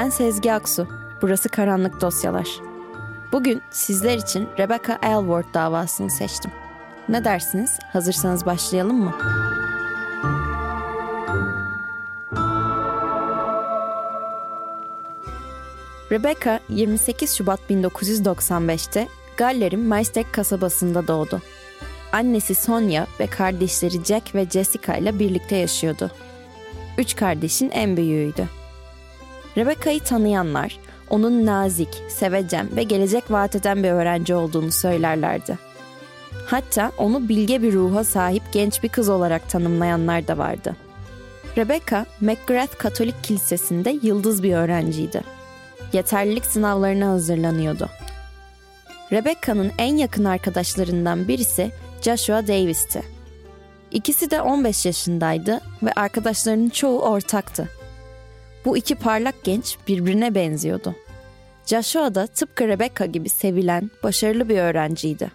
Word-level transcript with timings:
Ben 0.00 0.10
Sezgi 0.10 0.52
Aksu. 0.52 0.88
Burası 1.22 1.48
Karanlık 1.48 2.00
Dosyalar. 2.00 2.48
Bugün 3.32 3.62
sizler 3.70 4.18
için 4.18 4.48
Rebecca 4.58 4.98
Aylward 5.02 5.54
davasını 5.54 6.10
seçtim. 6.10 6.50
Ne 7.08 7.24
dersiniz? 7.24 7.78
Hazırsanız 7.92 8.46
başlayalım 8.46 8.96
mı? 8.96 9.14
Rebecca 16.10 16.60
28 16.68 17.36
Şubat 17.36 17.60
1995'te 17.70 19.08
Galler'in 19.36 19.88
Maestek 19.88 20.32
kasabasında 20.32 21.08
doğdu. 21.08 21.42
Annesi 22.12 22.54
Sonia 22.54 23.06
ve 23.20 23.26
kardeşleri 23.26 24.04
Jack 24.04 24.34
ve 24.34 24.46
Jessica 24.50 24.96
ile 24.96 25.18
birlikte 25.18 25.56
yaşıyordu. 25.56 26.10
Üç 26.98 27.16
kardeşin 27.16 27.70
en 27.70 27.96
büyüğüydü. 27.96 28.59
Rebecca'yı 29.56 30.00
tanıyanlar 30.00 30.78
onun 31.10 31.46
nazik, 31.46 31.88
sevecen 32.08 32.76
ve 32.76 32.82
gelecek 32.82 33.30
vaat 33.30 33.56
eden 33.56 33.82
bir 33.82 33.90
öğrenci 33.90 34.34
olduğunu 34.34 34.72
söylerlerdi. 34.72 35.58
Hatta 36.46 36.92
onu 36.98 37.28
bilge 37.28 37.62
bir 37.62 37.72
ruha 37.72 38.04
sahip 38.04 38.42
genç 38.52 38.82
bir 38.82 38.88
kız 38.88 39.08
olarak 39.08 39.50
tanımlayanlar 39.50 40.28
da 40.28 40.38
vardı. 40.38 40.76
Rebecca, 41.56 42.06
McGrath 42.20 42.78
Katolik 42.78 43.24
Kilisesi'nde 43.24 43.98
yıldız 44.02 44.42
bir 44.42 44.54
öğrenciydi. 44.54 45.22
Yeterlilik 45.92 46.46
sınavlarına 46.46 47.08
hazırlanıyordu. 47.08 47.88
Rebecca'nın 49.12 49.72
en 49.78 49.96
yakın 49.96 50.24
arkadaşlarından 50.24 51.28
birisi 51.28 51.70
Joshua 52.02 52.46
Davis'ti. 52.46 53.02
İkisi 53.90 54.30
de 54.30 54.42
15 54.42 54.86
yaşındaydı 54.86 55.60
ve 55.82 55.92
arkadaşlarının 55.92 56.68
çoğu 56.68 57.00
ortaktı. 57.00 57.68
Bu 58.64 58.76
iki 58.76 58.94
parlak 58.94 59.44
genç 59.44 59.76
birbirine 59.88 60.34
benziyordu. 60.34 60.96
Joshua 61.66 62.14
da 62.14 62.26
tıpkı 62.26 62.68
Rebecca 62.68 63.06
gibi 63.06 63.28
sevilen, 63.28 63.90
başarılı 64.02 64.48
bir 64.48 64.58
öğrenciydi. 64.58 65.30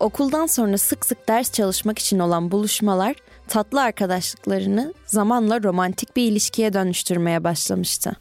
Okuldan 0.00 0.46
sonra 0.46 0.78
sık 0.78 1.06
sık 1.06 1.28
ders 1.28 1.52
çalışmak 1.52 1.98
için 1.98 2.18
olan 2.18 2.50
buluşmalar 2.50 3.14
tatlı 3.48 3.82
arkadaşlıklarını 3.82 4.94
zamanla 5.06 5.62
romantik 5.62 6.16
bir 6.16 6.22
ilişkiye 6.22 6.72
dönüştürmeye 6.72 7.44
başlamıştı. 7.44 8.16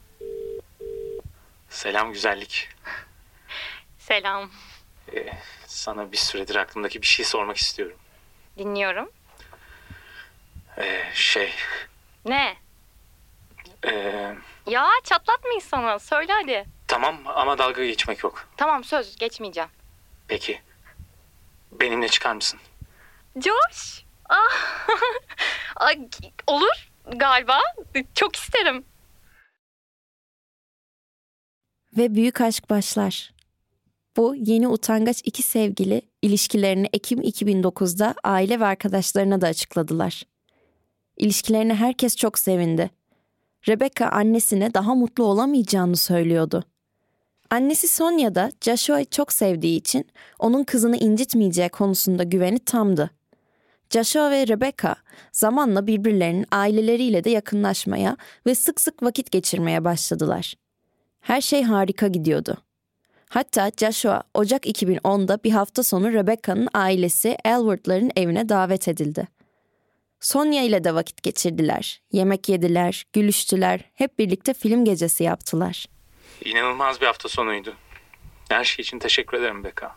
Selam 1.69 2.13
güzellik. 2.13 2.69
Selam. 3.99 4.49
Ee, 5.15 5.29
sana 5.67 6.11
bir 6.11 6.17
süredir 6.17 6.55
aklımdaki 6.55 7.01
bir 7.01 7.07
şey 7.07 7.25
sormak 7.25 7.57
istiyorum. 7.57 7.97
Dinliyorum. 8.57 9.09
Ee, 10.77 11.03
şey, 11.13 11.49
Ne? 12.25 12.53
Ee, 13.85 14.35
Ya 14.67 14.87
çatlatma 15.03 15.49
insanı. 15.55 15.99
Söyle 15.99 16.33
hadi. 16.33 16.65
tamam 16.87 17.17
ama 17.25 17.57
dalga 17.57 17.85
geçmek 17.85 18.23
yok. 18.23 18.47
Tamam 18.57 18.83
söz 18.83 19.15
geçmeyeceğim. 19.15 19.69
Peki, 20.27 20.61
benimle 21.71 22.07
çıkar 22.07 22.33
mısın? 22.35 22.59
Josh. 23.35 24.05
Ah. 24.29 24.87
Ay, 25.75 26.09
Olur 26.47 26.91
galiba. 27.15 27.59
Çok 28.15 28.35
isterim. 28.35 28.85
Ve 31.97 32.15
büyük 32.15 32.41
aşk 32.41 32.69
başlar. 32.69 33.33
Bu 34.17 34.35
yeni 34.35 34.67
utangaç 34.67 35.21
iki 35.25 35.43
sevgili 35.43 36.01
ilişkilerini 36.21 36.89
Ekim 36.93 37.19
2009'da 37.21 38.15
aile 38.23 38.59
ve 38.59 38.65
arkadaşlarına 38.65 39.41
da 39.41 39.47
açıkladılar. 39.47 40.23
İlişkilerine 41.17 41.75
herkes 41.75 42.15
çok 42.15 42.39
sevindi. 42.39 42.89
Rebecca 43.67 44.09
annesine 44.09 44.73
daha 44.73 44.95
mutlu 44.95 45.23
olamayacağını 45.23 45.97
söylüyordu. 45.97 46.63
Annesi 47.49 47.87
Sonia 47.87 48.35
da 48.35 48.51
Joshua'yı 48.61 49.05
çok 49.05 49.33
sevdiği 49.33 49.79
için 49.79 50.07
onun 50.39 50.63
kızını 50.63 50.97
incitmeyeceği 50.97 51.69
konusunda 51.69 52.23
güveni 52.23 52.59
tamdı. 52.59 53.09
Joshua 53.89 54.31
ve 54.31 54.47
Rebecca 54.47 54.95
zamanla 55.31 55.87
birbirlerinin 55.87 56.45
aileleriyle 56.51 57.23
de 57.23 57.29
yakınlaşmaya 57.29 58.17
ve 58.45 58.55
sık 58.55 58.81
sık 58.81 59.03
vakit 59.03 59.31
geçirmeye 59.31 59.83
başladılar. 59.83 60.53
Her 61.21 61.41
şey 61.41 61.63
harika 61.63 62.07
gidiyordu. 62.07 62.57
Hatta 63.29 63.71
Joshua 63.77 64.23
Ocak 64.33 64.65
2010'da 64.65 65.39
bir 65.43 65.51
hafta 65.51 65.83
sonu 65.83 66.13
Rebecca'nın 66.13 66.67
ailesi 66.73 67.37
Elwood'ların 67.45 68.11
evine 68.15 68.49
davet 68.49 68.87
edildi. 68.87 69.27
Sonia 70.23 70.61
ile 70.61 70.83
de 70.83 70.95
vakit 70.95 71.23
geçirdiler. 71.23 72.01
Yemek 72.11 72.49
yediler, 72.49 73.05
gülüştüler, 73.13 73.79
hep 73.93 74.19
birlikte 74.19 74.53
film 74.53 74.85
gecesi 74.85 75.23
yaptılar. 75.23 75.85
İnanılmaz 76.45 77.01
bir 77.01 77.05
hafta 77.05 77.29
sonuydu. 77.29 77.73
Her 78.49 78.63
şey 78.63 78.83
için 78.83 78.99
teşekkür 78.99 79.37
ederim 79.37 79.63
Beka. 79.63 79.95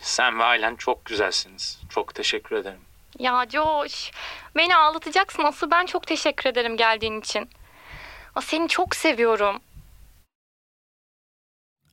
Sen 0.00 0.38
ve 0.38 0.44
ailen 0.44 0.76
çok 0.76 1.04
güzelsiniz. 1.04 1.80
Çok 1.90 2.14
teşekkür 2.14 2.56
ederim. 2.56 2.80
Ya 3.18 3.46
Josh. 3.50 4.10
Beni 4.56 4.76
ağlatacaksın. 4.76 5.42
Asıl 5.42 5.70
ben 5.70 5.86
çok 5.86 6.06
teşekkür 6.06 6.50
ederim 6.50 6.76
geldiğin 6.76 7.20
için. 7.20 7.48
Seni 8.40 8.68
çok 8.68 8.96
seviyorum. 8.96 9.60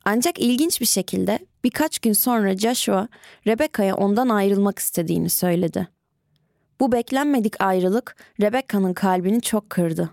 Ancak 0.06 0.40
ilginç 0.40 0.82
bir 0.82 0.86
şekilde 0.86 1.40
birkaç 1.64 2.00
gün 2.00 2.14
sonra 2.14 2.58
Joshua 2.58 3.08
Rebecca'ya 3.48 3.96
ondan 3.96 4.30
ayrılmak 4.30 4.80
istediğini 4.80 5.30
söyledi. 5.30 5.95
Bu 6.80 6.91
beklenmedik 6.91 7.62
ayrılık 7.62 8.16
Rebecca'nın 8.41 8.94
kalbini 8.94 9.41
çok 9.41 9.69
kırdı. 9.69 10.09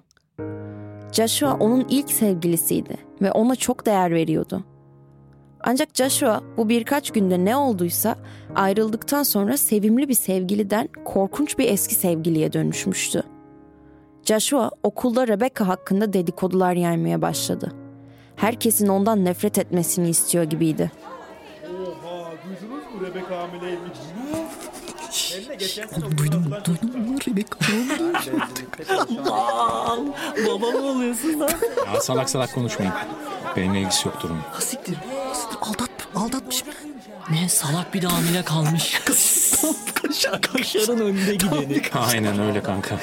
Joshua 1.12 1.54
onun 1.54 1.86
ilk 1.88 2.10
sevgilisiydi 2.10 2.96
ve 3.22 3.32
ona 3.32 3.56
çok 3.56 3.86
değer 3.86 4.10
veriyordu. 4.10 4.64
Ancak 5.64 5.88
Joshua 5.94 6.40
bu 6.56 6.68
birkaç 6.68 7.10
günde 7.10 7.44
ne 7.44 7.56
olduysa 7.56 8.16
ayrıldıktan 8.54 9.22
sonra 9.22 9.56
sevimli 9.56 10.08
bir 10.08 10.14
sevgiliden 10.14 10.88
korkunç 11.04 11.58
bir 11.58 11.68
eski 11.68 11.94
sevgiliye 11.94 12.52
dönüşmüştü. 12.52 13.22
Joshua 14.24 14.70
okulda 14.82 15.28
Rebecca 15.28 15.68
hakkında 15.68 16.12
dedikodular 16.12 16.72
yaymaya 16.72 17.22
başladı. 17.22 17.72
Herkesin 18.36 18.88
ondan 18.88 19.24
nefret 19.24 19.58
etmesini 19.58 20.08
istiyor 20.08 20.44
gibiydi. 20.44 20.90
Oha 21.64 22.32
duydunuz 22.44 22.82
mu 22.94 23.06
Rebecca 23.06 23.38
hamileymiş. 23.38 23.98
Mu? 25.32 26.18
Duydun 26.18 26.40
mu? 26.48 26.56
Rebecca 27.26 27.56
Aman 29.30 30.14
babam 30.46 30.84
oluyorsun 30.84 31.40
lan. 31.40 31.50
Ya 31.94 32.00
salak 32.00 32.30
salak 32.30 32.54
konuşmayın. 32.54 32.92
Benimle 33.56 33.80
ilgisi 33.80 34.08
yok 34.08 34.22
durumun. 34.22 34.42
Ha 34.52 34.60
siktir. 34.60 34.96
Siktir 35.34 35.58
aldat, 35.60 35.90
aldatmış 36.14 36.66
mı? 36.66 36.72
Ne 37.30 37.48
salak 37.48 37.94
bir 37.94 38.02
de 38.02 38.06
hamile 38.06 38.42
kalmış. 38.42 39.00
Kaşar, 39.94 40.40
kaşarın 40.40 41.00
önünde 41.00 41.34
gideni. 41.34 41.82
Aynen 41.94 42.38
öyle 42.38 42.62
kanka. 42.62 42.98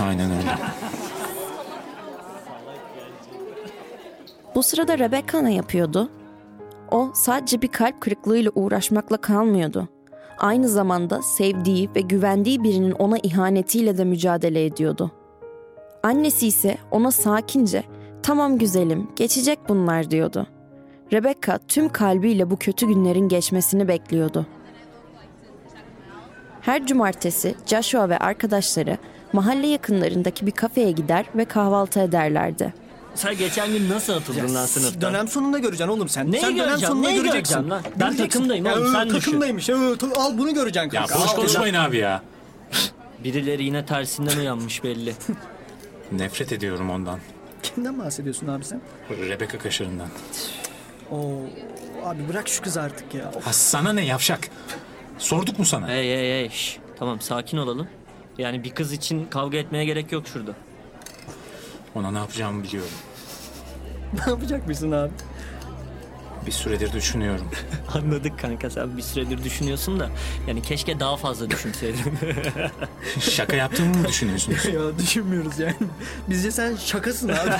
Aynen 0.00 0.30
öyle. 0.30 0.58
Bu 4.54 4.62
sırada 4.62 4.98
Rebecca 4.98 5.40
ne 5.40 5.54
yapıyordu? 5.54 6.10
O 6.90 7.10
sadece 7.14 7.62
bir 7.62 7.68
kalp 7.68 8.00
kırıklığıyla 8.00 8.50
uğraşmakla 8.54 9.16
kalmıyordu. 9.16 9.88
Aynı 10.38 10.68
zamanda 10.68 11.22
sevdiği 11.22 11.90
ve 11.96 12.00
güvendiği 12.00 12.62
birinin 12.62 12.90
ona 12.92 13.18
ihanetiyle 13.18 13.98
de 13.98 14.04
mücadele 14.04 14.64
ediyordu. 14.64 15.12
Annesi 16.02 16.46
ise 16.46 16.78
ona 16.90 17.10
sakince 17.10 17.84
"Tamam 18.22 18.58
güzelim, 18.58 19.08
geçecek 19.16 19.58
bunlar." 19.68 20.10
diyordu. 20.10 20.46
Rebecca 21.12 21.58
tüm 21.68 21.88
kalbiyle 21.88 22.50
bu 22.50 22.56
kötü 22.56 22.86
günlerin 22.86 23.28
geçmesini 23.28 23.88
bekliyordu. 23.88 24.46
Her 26.60 26.86
cumartesi 26.86 27.54
Joshua 27.66 28.08
ve 28.08 28.18
arkadaşları 28.18 28.98
mahalle 29.32 29.66
yakınlarındaki 29.66 30.46
bir 30.46 30.50
kafeye 30.50 30.90
gider 30.90 31.26
ve 31.34 31.44
kahvaltı 31.44 32.00
ederlerdi. 32.00 32.74
Sen 33.16 33.36
geçen 33.38 33.72
gün 33.72 33.90
nasıl 33.90 34.12
atıldın 34.12 34.54
lan 34.54 34.66
sınıftan? 34.66 35.00
Dönem 35.00 35.28
sonunda 35.28 35.58
göreceksin 35.58 35.88
oğlum 35.92 36.08
sen. 36.08 36.32
Neyi 36.32 36.40
sen 36.40 36.56
dönem 36.56 36.68
göreceğim, 36.68 36.92
sonunda 36.92 37.08
neyi 37.08 37.22
göreceksin. 37.22 37.54
göreceğim 37.54 37.70
lan? 37.70 37.82
Ben 37.84 38.08
Göreceksin. 38.10 38.28
takımdayım 38.38 38.66
oğlum, 38.66 38.84
ö, 38.84 38.92
sen 38.92 39.08
düşün. 39.10 39.20
Takımdaymış. 39.20 39.66
Ta- 39.66 40.20
al 40.22 40.38
bunu 40.38 40.54
göreceksin 40.54 40.90
Ya 40.96 41.06
kanka. 41.06 41.24
boş 41.24 41.30
Al. 41.30 41.36
konuşmayın 41.36 41.74
abi 41.74 41.96
ya. 41.96 42.22
Birileri 43.24 43.64
yine 43.64 43.86
tersinden 43.86 44.36
uyanmış 44.38 44.84
belli. 44.84 45.14
Nefret 46.12 46.52
ediyorum 46.52 46.90
ondan. 46.90 47.18
Kimden 47.62 47.98
bahsediyorsun 47.98 48.46
abi 48.46 48.64
sen? 48.64 48.80
Rebecca 49.10 49.58
kaşarından. 49.58 50.08
Oo, 51.10 51.16
abi 52.04 52.28
bırak 52.28 52.48
şu 52.48 52.62
kızı 52.62 52.82
artık 52.82 53.14
ya. 53.14 53.32
Of. 53.36 53.46
Ha 53.46 53.52
sana 53.52 53.92
ne 53.92 54.04
yavşak? 54.04 54.48
Sorduk 55.18 55.58
mu 55.58 55.64
sana? 55.64 55.88
Hey 55.88 56.08
hey 56.16 56.30
hey 56.42 56.50
şş. 56.50 56.78
Tamam 56.98 57.20
sakin 57.20 57.56
olalım. 57.58 57.88
Yani 58.38 58.64
bir 58.64 58.70
kız 58.70 58.92
için 58.92 59.24
kavga 59.24 59.58
etmeye 59.58 59.84
gerek 59.84 60.12
yok 60.12 60.24
şurada. 60.32 60.52
Ona 61.94 62.10
ne 62.10 62.18
yapacağımı 62.18 62.62
biliyorum. 62.62 62.90
ne 64.26 64.30
yapacak 64.30 64.68
mısın 64.68 64.92
abi? 64.92 65.12
Bir 66.46 66.52
süredir 66.52 66.92
düşünüyorum. 66.92 67.46
Anladık 67.94 68.38
kanka 68.38 68.70
sen 68.70 68.96
bir 68.96 69.02
süredir 69.02 69.44
düşünüyorsun 69.44 70.00
da. 70.00 70.10
Yani 70.46 70.62
keşke 70.62 71.00
daha 71.00 71.16
fazla 71.16 71.50
düşünseydin. 71.50 72.18
Şaka 73.20 73.56
yaptığımı 73.56 73.96
mı 73.98 74.08
düşünüyorsunuz? 74.08 74.64
ya 74.64 74.98
düşünmüyoruz 74.98 75.58
yani. 75.58 75.74
Bizce 76.28 76.50
sen 76.50 76.76
şakasın 76.76 77.28
abi. 77.28 77.50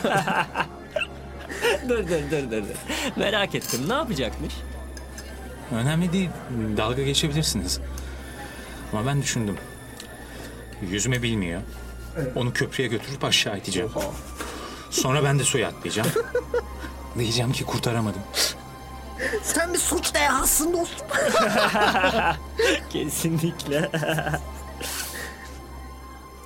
dur 1.88 1.98
dur 1.98 2.08
dur 2.30 2.50
dur. 2.50 2.62
dur. 2.62 2.76
Merak 3.16 3.54
ettim 3.54 3.80
ne 3.88 3.94
yapacakmış? 3.94 4.54
Önemli 5.72 6.12
değil. 6.12 6.30
Dalga 6.76 7.02
geçebilirsiniz. 7.02 7.80
Ama 8.92 9.06
ben 9.06 9.22
düşündüm. 9.22 9.56
Yüzme 10.90 11.22
bilmiyor. 11.22 11.60
Onu 12.34 12.52
köprüye 12.52 12.88
götürüp 12.88 13.24
aşağı 13.24 13.58
iteceğim. 13.58 13.90
Sonra 15.00 15.24
ben 15.24 15.38
de 15.38 15.44
suya 15.44 15.68
atlayacağım. 15.68 16.08
Diyeceğim 17.18 17.52
ki 17.52 17.64
kurtaramadım. 17.64 18.20
sen 19.42 19.72
bir 19.72 19.78
suç 19.78 20.14
dehasın 20.14 20.72
dostum. 20.72 21.06
Kesinlikle. 22.90 23.90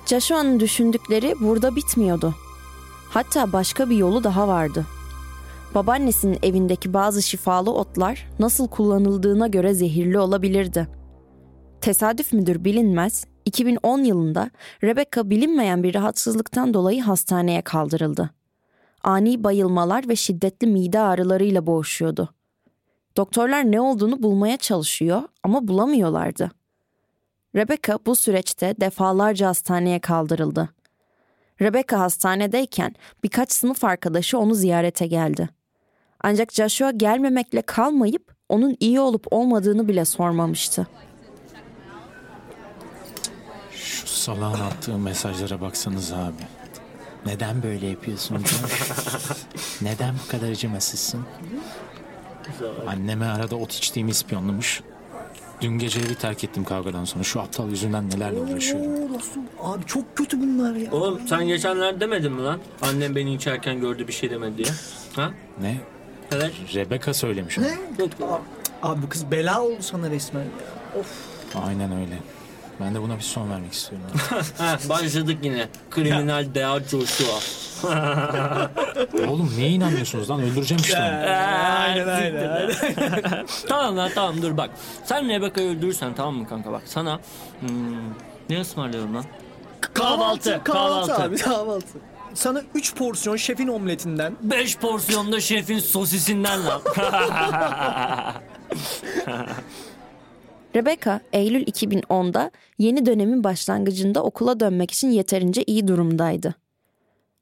Joshua'nın 0.05 0.59
düşündükleri 0.59 1.35
burada 1.39 1.75
bitmiyordu. 1.75 2.35
Hatta 3.09 3.53
başka 3.53 3.89
bir 3.89 3.95
yolu 3.95 4.23
daha 4.23 4.47
vardı. 4.47 4.85
Babaannesinin 5.75 6.39
evindeki 6.43 6.93
bazı 6.93 7.21
şifalı 7.21 7.73
otlar 7.73 8.29
nasıl 8.39 8.67
kullanıldığına 8.67 9.47
göre 9.47 9.73
zehirli 9.73 10.19
olabilirdi. 10.19 10.87
Tesadüf 11.81 12.33
müdür 12.33 12.63
bilinmez, 12.63 13.25
2010 13.45 14.03
yılında 14.03 14.49
Rebecca 14.83 15.29
bilinmeyen 15.29 15.83
bir 15.83 15.93
rahatsızlıktan 15.95 16.73
dolayı 16.73 17.01
hastaneye 17.01 17.61
kaldırıldı. 17.61 18.29
Ani 19.03 19.43
bayılmalar 19.43 20.09
ve 20.09 20.15
şiddetli 20.15 20.67
mide 20.67 20.99
ağrılarıyla 20.99 21.67
boğuşuyordu. 21.67 22.29
Doktorlar 23.17 23.71
ne 23.71 23.81
olduğunu 23.81 24.23
bulmaya 24.23 24.57
çalışıyor 24.57 25.21
ama 25.43 25.67
bulamıyorlardı. 25.67 26.51
Rebecca 27.55 27.99
bu 28.05 28.15
süreçte 28.15 28.75
defalarca 28.81 29.47
hastaneye 29.47 29.99
kaldırıldı. 29.99 30.69
Rebecca 31.61 31.99
hastanedeyken 31.99 32.95
birkaç 33.23 33.51
sınıf 33.51 33.83
arkadaşı 33.83 34.39
onu 34.39 34.55
ziyarete 34.55 35.07
geldi. 35.07 35.49
Ancak 36.23 36.53
Joshua 36.53 36.91
gelmemekle 36.91 37.61
kalmayıp 37.61 38.35
onun 38.49 38.77
iyi 38.79 38.99
olup 38.99 39.27
olmadığını 39.31 39.87
bile 39.87 40.05
sormamıştı. 40.05 40.87
Şu 43.71 44.07
salağın 44.07 44.59
attığı 44.59 44.97
mesajlara 44.97 45.61
baksanız 45.61 46.13
abi. 46.13 46.43
Neden 47.25 47.63
böyle 47.63 47.87
yapıyorsun? 47.87 48.37
Neden 49.81 50.15
bu 50.25 50.31
kadar 50.31 50.49
acımasızsın? 50.51 51.25
Anneme 52.87 53.25
arada 53.25 53.55
ot 53.55 53.73
içtiğimi 53.73 54.11
ispiyonlamış. 54.11 54.81
Dün 55.61 55.77
gece 55.79 55.99
evi 55.99 56.15
terk 56.15 56.43
ettim 56.43 56.63
kavgadan 56.63 57.05
sonra. 57.05 57.23
Şu 57.23 57.41
aptal 57.41 57.69
yüzünden 57.69 58.09
nelerle 58.09 58.39
uğraşıyorum. 58.39 58.93
Oo 58.93 59.13
dostum. 59.13 59.43
Abi 59.61 59.85
çok 59.85 60.17
kötü 60.17 60.41
bunlar 60.41 60.75
ya. 60.75 60.91
Oğlum 60.91 61.21
sen 61.27 61.47
geçenlerde 61.47 61.99
demedin 61.99 62.31
mi 62.33 62.43
lan? 62.43 62.59
Annem 62.81 63.15
beni 63.15 63.33
içerken 63.35 63.79
gördü 63.79 64.07
bir 64.07 64.13
şey 64.13 64.29
demedi 64.29 64.57
diye. 64.57 64.67
Ha? 65.15 65.31
Ne? 65.61 65.77
Evet. 66.31 66.51
Rebecca 66.75 67.13
söylemiş 67.13 67.57
onu. 67.59 67.65
Abi 68.83 69.01
bu 69.01 69.09
kız 69.09 69.31
bela 69.31 69.61
oldu 69.61 69.77
sana 69.81 70.09
resmen. 70.09 70.45
Of. 70.99 71.07
Aynen 71.65 71.91
öyle. 71.91 72.17
Ben 72.79 72.95
de 72.95 73.01
buna 73.01 73.15
bir 73.17 73.21
son 73.21 73.49
vermek 73.49 73.73
istiyorum. 73.73 74.07
Başladık 74.89 75.37
yine. 75.43 75.67
Kriminal 75.91 76.55
Dea 76.55 76.79
Joshua. 76.79 77.39
Oğlum 79.27 79.53
neye 79.57 79.69
inanmıyorsunuz 79.69 80.29
lan? 80.29 80.41
Öldüreceğim 80.41 80.81
işte 80.83 80.97
onu. 80.97 81.05
aynen 81.05 82.07
aynen. 82.07 82.71
tamam 83.67 83.97
lan 83.97 84.11
tamam 84.15 84.41
dur 84.41 84.57
bak. 84.57 84.69
Sen 85.05 85.29
Rebecca'yı 85.29 85.69
öldürürsen 85.69 86.13
tamam 86.13 86.35
mı 86.35 86.47
kanka 86.49 86.71
bak 86.71 86.81
sana 86.85 87.19
hmm, 87.59 87.69
ne 88.49 88.61
ısmarlıyorum 88.61 89.15
lan? 89.15 89.25
Kahvaltı, 89.81 90.61
Kahvaltı 90.63 91.07
kahvaltı. 91.07 91.23
abi 91.23 91.37
kahvaltı. 91.37 91.97
Sana 92.33 92.61
3 92.75 92.95
porsiyon 92.95 93.35
şefin 93.35 93.67
omletinden. 93.67 94.35
5 94.41 94.77
porsiyonda 94.77 95.39
şefin 95.41 95.79
sosisinden 95.79 96.59
lan. 96.65 96.81
Rebecca, 100.75 101.21
Eylül 101.33 101.63
2010'da 101.63 102.51
yeni 102.77 103.05
dönemin 103.05 103.43
başlangıcında 103.43 104.23
okula 104.23 104.59
dönmek 104.59 104.91
için 104.91 105.09
yeterince 105.09 105.63
iyi 105.63 105.87
durumdaydı. 105.87 106.55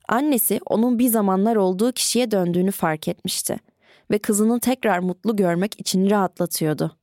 Annesi 0.07 0.59
onun 0.65 0.99
bir 0.99 1.09
zamanlar 1.09 1.55
olduğu 1.55 1.91
kişiye 1.91 2.31
döndüğünü 2.31 2.71
fark 2.71 3.07
etmişti 3.07 3.57
ve 4.11 4.17
kızını 4.17 4.59
tekrar 4.59 4.99
mutlu 4.99 5.35
görmek 5.35 5.79
için 5.79 6.09
rahatlatıyordu. 6.09 6.97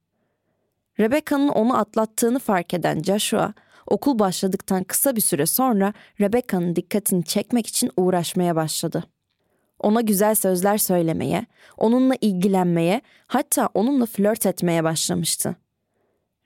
Rebecca'nın 1.01 1.49
onu 1.49 1.79
atlattığını 1.79 2.39
fark 2.39 2.75
eden 2.75 3.03
Joshua, 3.03 3.55
okul 3.87 4.19
başladıktan 4.19 4.85
kısa 4.85 5.17
bir 5.17 5.21
süre 5.21 5.47
sonra 5.47 5.93
Rebecca'nın 6.21 6.77
dikkatini 6.77 7.25
çekmek 7.25 7.67
için 7.67 7.91
uğraşmaya 7.97 8.57
başladı. 8.57 9.05
Ona 9.79 10.01
güzel 10.01 10.35
sözler 10.35 10.79
söylemeye, 10.79 11.47
onunla 11.77 12.15
ilgilenmeye, 12.21 13.01
hatta 13.27 13.69
onunla 13.75 14.07
flört 14.07 14.47
etmeye 14.47 14.85
başlamıştı. 14.85 15.57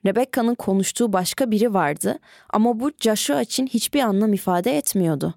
Rebecca'nın 0.05 0.55
konuştuğu 0.55 1.13
başka 1.13 1.51
biri 1.51 1.73
vardı 1.73 2.19
ama 2.49 2.79
bu 2.79 2.91
Joshua 2.99 3.41
için 3.41 3.67
hiçbir 3.67 3.99
anlam 3.99 4.33
ifade 4.33 4.77
etmiyordu. 4.77 5.33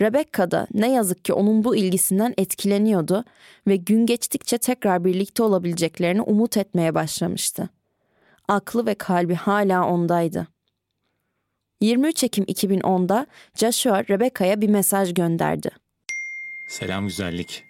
Rebecca 0.00 0.50
da 0.50 0.66
ne 0.74 0.92
yazık 0.92 1.24
ki 1.24 1.32
onun 1.32 1.64
bu 1.64 1.76
ilgisinden 1.76 2.34
etkileniyordu 2.36 3.24
ve 3.66 3.76
gün 3.76 4.06
geçtikçe 4.06 4.58
tekrar 4.58 5.04
birlikte 5.04 5.42
olabileceklerini 5.42 6.22
umut 6.22 6.56
etmeye 6.56 6.94
başlamıştı. 6.94 7.68
Aklı 8.48 8.86
ve 8.86 8.94
kalbi 8.94 9.34
hala 9.34 9.88
ondaydı. 9.88 10.46
23 11.80 12.24
Ekim 12.24 12.44
2010'da 12.44 13.26
Joshua 13.54 14.04
Rebecca'ya 14.04 14.60
bir 14.60 14.68
mesaj 14.68 15.14
gönderdi. 15.14 15.70
Selam 16.68 17.06
güzellik. 17.06 17.64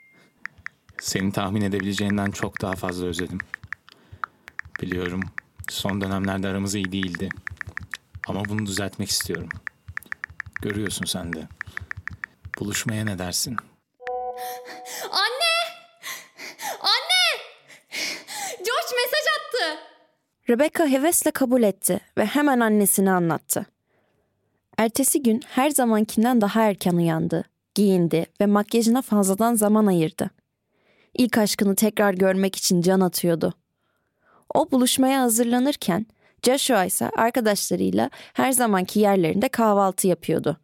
Seni 1.00 1.33
tahmin 1.33 1.61
edebileceğinden 1.61 2.30
çok 2.30 2.62
daha 2.62 2.73
fazla 2.73 3.07
özledim. 3.07 3.38
Biliyorum 4.83 5.21
son 5.68 6.00
dönemlerde 6.00 6.48
aramız 6.48 6.75
iyi 6.75 6.92
değildi. 6.92 7.28
Ama 8.28 8.44
bunu 8.44 8.66
düzeltmek 8.66 9.10
istiyorum. 9.10 9.48
Görüyorsun 10.62 11.04
sen 11.04 11.32
de. 11.32 11.48
Buluşmaya 12.58 13.04
ne 13.04 13.18
dersin? 13.18 13.56
Anne! 15.10 15.54
Anne! 16.80 17.42
George 18.50 18.94
mesaj 18.96 19.25
attı. 19.38 19.80
Rebecca 20.48 20.87
hevesle 20.87 21.30
kabul 21.30 21.62
etti 21.62 22.00
ve 22.18 22.26
hemen 22.26 22.60
annesine 22.60 23.10
anlattı. 23.10 23.66
Ertesi 24.76 25.22
gün 25.22 25.42
her 25.48 25.70
zamankinden 25.70 26.40
daha 26.40 26.62
erken 26.62 26.94
uyandı, 26.94 27.44
giyindi 27.75 28.26
ve 28.40 28.46
makyajına 28.46 29.02
fazladan 29.02 29.54
zaman 29.54 29.87
ayırdı. 29.87 30.30
İlk 31.14 31.38
aşkını 31.38 31.75
tekrar 31.75 32.14
görmek 32.14 32.56
için 32.56 32.82
can 32.82 33.00
atıyordu. 33.00 33.54
O 34.55 34.71
buluşmaya 34.71 35.21
hazırlanırken 35.21 36.07
Joshua 36.43 36.85
ise 36.85 37.11
arkadaşlarıyla 37.11 38.11
her 38.33 38.52
zamanki 38.52 39.00
yerlerinde 39.00 39.49
kahvaltı 39.49 40.07
yapıyordu. 40.07 40.57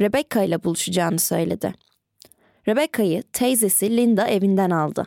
Rebecca 0.00 0.42
ile 0.42 0.64
buluşacağını 0.64 1.18
söyledi. 1.18 1.74
Rebecca'yı 2.68 3.22
teyzesi 3.22 3.96
Linda 3.96 4.26
evinden 4.26 4.70
aldı. 4.70 5.06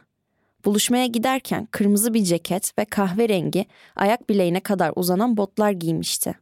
Buluşmaya 0.66 1.06
giderken 1.06 1.68
kırmızı 1.72 2.14
bir 2.14 2.24
ceket 2.24 2.78
ve 2.80 2.86
kahverengi 2.86 3.66
ayak 3.96 4.30
bileğine 4.30 4.60
kadar 4.60 4.94
uzanan 4.96 5.38
botlar 5.38 5.72
giymişti. 5.72 6.36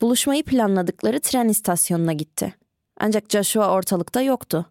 Buluşmayı 0.00 0.42
planladıkları 0.44 1.20
tren 1.20 1.48
istasyonuna 1.48 2.12
gitti. 2.12 2.54
Ancak 3.00 3.30
Joshua 3.30 3.70
ortalıkta 3.70 4.22
yoktu. 4.22 4.66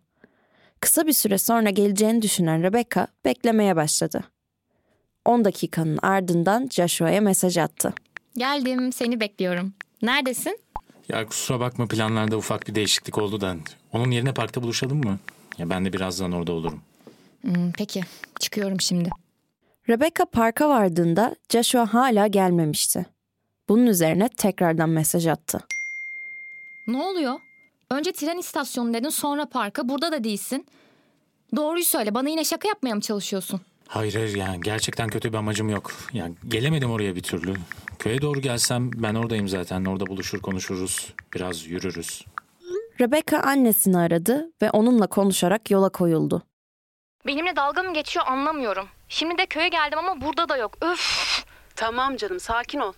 Kısa 0.79 1.07
bir 1.07 1.13
süre 1.13 1.37
sonra 1.37 1.69
geleceğini 1.69 2.21
düşünen 2.21 2.63
Rebecca 2.63 3.07
beklemeye 3.25 3.75
başladı. 3.75 4.23
10 5.27 5.45
dakikanın 5.45 5.99
ardından 6.01 6.69
Joshua'ya 6.71 7.21
mesaj 7.21 7.57
attı. 7.57 7.93
Geldim 8.37 8.93
seni 8.93 9.19
bekliyorum. 9.19 9.73
Neredesin? 10.01 10.59
Ya 11.09 11.25
kusura 11.25 11.59
bakma 11.59 11.87
planlarda 11.87 12.37
ufak 12.37 12.67
bir 12.67 12.75
değişiklik 12.75 13.17
oldu 13.17 13.41
da. 13.41 13.55
Onun 13.93 14.11
yerine 14.11 14.33
parkta 14.33 14.63
buluşalım 14.63 14.97
mı? 14.97 15.19
Ya 15.57 15.69
ben 15.69 15.85
de 15.85 15.93
birazdan 15.93 16.31
orada 16.31 16.51
olurum. 16.51 16.81
Hmm, 17.41 17.71
peki 17.77 18.01
çıkıyorum 18.39 18.81
şimdi. 18.81 19.09
Rebecca 19.89 20.25
parka 20.25 20.69
vardığında 20.69 21.35
Joshua 21.49 21.93
hala 21.93 22.27
gelmemişti. 22.27 23.05
Bunun 23.69 23.85
üzerine 23.85 24.29
tekrardan 24.29 24.89
mesaj 24.89 25.27
attı. 25.27 25.59
Ne 26.87 26.97
oluyor? 26.97 27.39
Önce 27.89 28.11
tren 28.11 28.37
istasyonu 28.37 28.93
dedin 28.93 29.09
sonra 29.09 29.45
parka 29.45 29.89
burada 29.89 30.11
da 30.11 30.23
değilsin. 30.23 30.67
Doğruyu 31.55 31.85
söyle 31.85 32.15
bana 32.15 32.29
yine 32.29 32.43
şaka 32.43 32.67
yapmaya 32.67 32.95
mı 32.95 33.01
çalışıyorsun? 33.01 33.61
Hayır 33.87 34.13
hayır 34.15 34.35
yani 34.35 34.61
gerçekten 34.61 35.09
kötü 35.09 35.33
bir 35.33 35.37
amacım 35.37 35.69
yok. 35.69 35.91
Yani 36.13 36.35
gelemedim 36.47 36.91
oraya 36.91 37.15
bir 37.15 37.23
türlü. 37.23 37.53
Köye 37.99 38.21
doğru 38.21 38.39
gelsem 38.41 38.91
ben 38.95 39.15
oradayım 39.15 39.47
zaten. 39.47 39.85
Orada 39.85 40.07
buluşur 40.07 40.39
konuşuruz. 40.41 41.13
Biraz 41.33 41.65
yürürüz. 41.67 42.25
Rebecca 43.01 43.39
annesini 43.39 43.97
aradı 43.97 44.51
ve 44.61 44.69
onunla 44.71 45.07
konuşarak 45.07 45.71
yola 45.71 45.89
koyuldu. 45.89 46.43
Benimle 47.27 47.55
dalga 47.55 47.83
mı 47.83 47.93
geçiyor 47.93 48.25
anlamıyorum. 48.27 48.87
Şimdi 49.09 49.37
de 49.37 49.45
köye 49.45 49.67
geldim 49.67 49.99
ama 49.99 50.21
burada 50.21 50.49
da 50.49 50.57
yok. 50.57 50.77
Öf! 50.81 51.45
Tamam 51.75 52.15
canım 52.17 52.39
sakin 52.39 52.79
ol. 52.79 52.93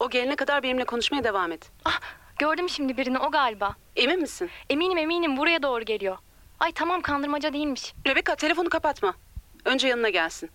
O 0.00 0.10
gelene 0.10 0.36
kadar 0.36 0.62
benimle 0.62 0.84
konuşmaya 0.84 1.24
devam 1.24 1.52
et. 1.52 1.70
Ah, 1.84 2.00
gördüm 2.38 2.68
şimdi 2.68 2.96
birini 2.96 3.18
o 3.18 3.30
galiba. 3.30 3.74
Emin 3.96 4.20
misin? 4.20 4.50
Eminim 4.70 4.98
eminim 4.98 5.36
buraya 5.36 5.62
doğru 5.62 5.84
geliyor. 5.84 6.16
Ay 6.60 6.72
tamam 6.72 7.00
kandırmaca 7.02 7.52
değilmiş. 7.52 7.94
Rebecca 8.06 8.34
telefonu 8.34 8.68
kapatma. 8.68 9.14
Önce 9.64 9.88
yanına 9.88 10.08
gelsin. 10.08 10.50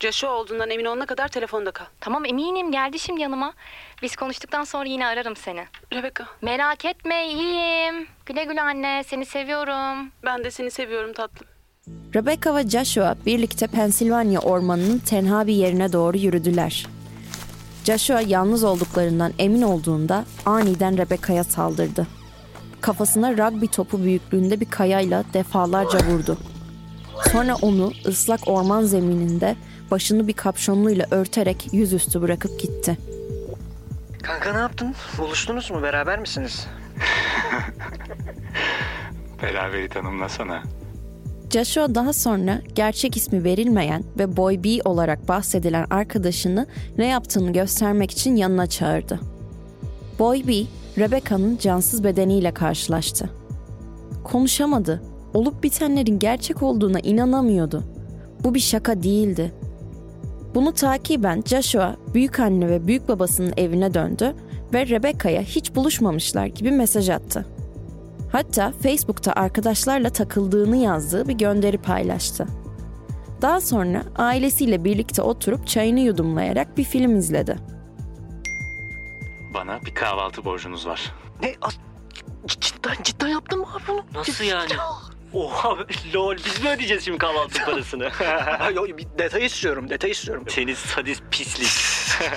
Joshua 0.00 0.30
olduğundan 0.30 0.70
emin 0.70 0.84
olana 0.84 1.06
kadar 1.06 1.28
telefonda 1.28 1.70
kal. 1.70 1.84
Tamam 2.00 2.24
eminim 2.24 2.72
geldi 2.72 2.98
şimdi 2.98 3.20
yanıma. 3.20 3.52
Biz 4.02 4.16
konuştuktan 4.16 4.64
sonra 4.64 4.88
yine 4.88 5.06
ararım 5.06 5.36
seni. 5.36 5.64
Rebecca 5.92 6.26
Merak 6.42 6.84
etme 6.84 7.28
iyiyim. 7.28 8.06
Güle 8.26 8.44
güle 8.44 8.62
anne 8.62 9.02
seni 9.06 9.26
seviyorum. 9.26 10.10
ben 10.24 10.44
de 10.44 10.50
seni 10.50 10.70
seviyorum 10.70 11.12
tatlım. 11.12 11.48
Rebecca 12.14 12.56
ve 12.56 12.68
Joshua 12.68 13.16
birlikte 13.26 13.66
Pensilvanya 13.66 14.40
ormanının 14.40 14.98
tenha 14.98 15.46
bir 15.46 15.52
yerine 15.54 15.92
doğru 15.92 16.16
yürüdüler. 16.16 16.86
Joshua 17.84 18.20
yalnız 18.20 18.64
olduklarından 18.64 19.32
emin 19.38 19.62
olduğunda 19.62 20.24
aniden 20.46 20.98
Rebecca'ya 20.98 21.44
saldırdı. 21.44 22.06
Kafasına 22.80 23.32
rugby 23.32 23.66
topu 23.66 24.02
büyüklüğünde 24.02 24.60
bir 24.60 24.70
kayayla 24.70 25.24
defalarca 25.34 25.98
vurdu. 25.98 26.38
Sonra 27.32 27.54
onu 27.62 27.92
ıslak 28.06 28.48
orman 28.48 28.82
zemininde 28.82 29.56
başını 29.90 30.28
bir 30.28 30.32
kapşonluyla 30.32 31.06
örterek 31.10 31.68
yüzüstü 31.72 32.22
bırakıp 32.22 32.60
gitti. 32.60 32.98
Kanka 34.22 34.52
ne 34.52 34.58
yaptın? 34.58 34.94
Buluştunuz 35.18 35.70
mu? 35.70 35.82
Beraber 35.82 36.18
misiniz? 36.18 36.66
Beraberi 39.42 39.88
tanımlasana. 39.88 40.62
Joshua 41.50 41.94
daha 41.94 42.12
sonra 42.12 42.60
gerçek 42.74 43.16
ismi 43.16 43.44
verilmeyen 43.44 44.04
ve 44.18 44.36
Boy 44.36 44.64
B 44.64 44.68
olarak 44.84 45.28
bahsedilen 45.28 45.86
arkadaşını 45.90 46.66
ne 46.98 47.06
yaptığını 47.06 47.52
göstermek 47.52 48.10
için 48.10 48.36
yanına 48.36 48.66
çağırdı. 48.66 49.20
Boy 50.18 50.46
B, 50.46 50.52
Rebecca'nın 50.98 51.56
cansız 51.56 52.04
bedeniyle 52.04 52.54
karşılaştı. 52.54 53.30
Konuşamadı. 54.24 55.02
Olup 55.34 55.62
bitenlerin 55.62 56.18
gerçek 56.18 56.62
olduğuna 56.62 57.00
inanamıyordu. 57.00 57.82
Bu 58.44 58.54
bir 58.54 58.60
şaka 58.60 59.02
değildi. 59.02 59.52
Bunu 60.54 60.72
takiben 60.72 61.42
Joshua 61.46 61.96
büyük 62.14 62.40
anne 62.40 62.68
ve 62.68 62.86
büyük 62.86 63.08
babasının 63.08 63.52
evine 63.56 63.94
döndü 63.94 64.34
ve 64.74 64.86
Rebecca'ya 64.86 65.42
hiç 65.42 65.74
buluşmamışlar 65.74 66.46
gibi 66.46 66.70
mesaj 66.70 67.10
attı. 67.10 67.46
Hatta 68.32 68.72
Facebook'ta 68.82 69.32
arkadaşlarla 69.32 70.10
takıldığını 70.10 70.76
yazdığı 70.76 71.28
bir 71.28 71.32
gönderi 71.34 71.78
paylaştı. 71.78 72.46
Daha 73.42 73.60
sonra 73.60 74.02
ailesiyle 74.16 74.84
birlikte 74.84 75.22
oturup 75.22 75.66
çayını 75.66 76.00
yudumlayarak 76.00 76.78
bir 76.78 76.84
film 76.84 77.16
izledi. 77.16 77.56
Bana 79.54 79.80
bir 79.86 79.94
kahvaltı 79.94 80.44
borcunuz 80.44 80.86
var. 80.86 81.12
Ne? 81.42 81.54
As- 81.62 81.78
C- 82.46 82.60
cidden, 82.60 82.94
cidden 83.02 83.28
yaptın 83.28 83.58
mı 83.58 83.66
abi 83.76 83.82
bunu? 83.88 84.02
Nasıl 84.14 84.44
yani? 84.44 84.68
Oha 85.34 85.76
lol 86.14 86.36
biz 86.36 86.62
mi 86.62 86.68
ödeyeceğiz 86.68 87.04
şimdi 87.04 87.18
kahvaltı 87.18 87.64
parasını? 87.64 88.04
Ay, 88.60 88.78
ay, 88.78 88.98
bir 88.98 89.06
detay 89.18 89.46
istiyorum, 89.46 89.90
detay 89.90 90.10
istiyorum. 90.10 90.44
Seni 90.48 90.76
sadist 90.76 91.22
pislik. 91.30 91.68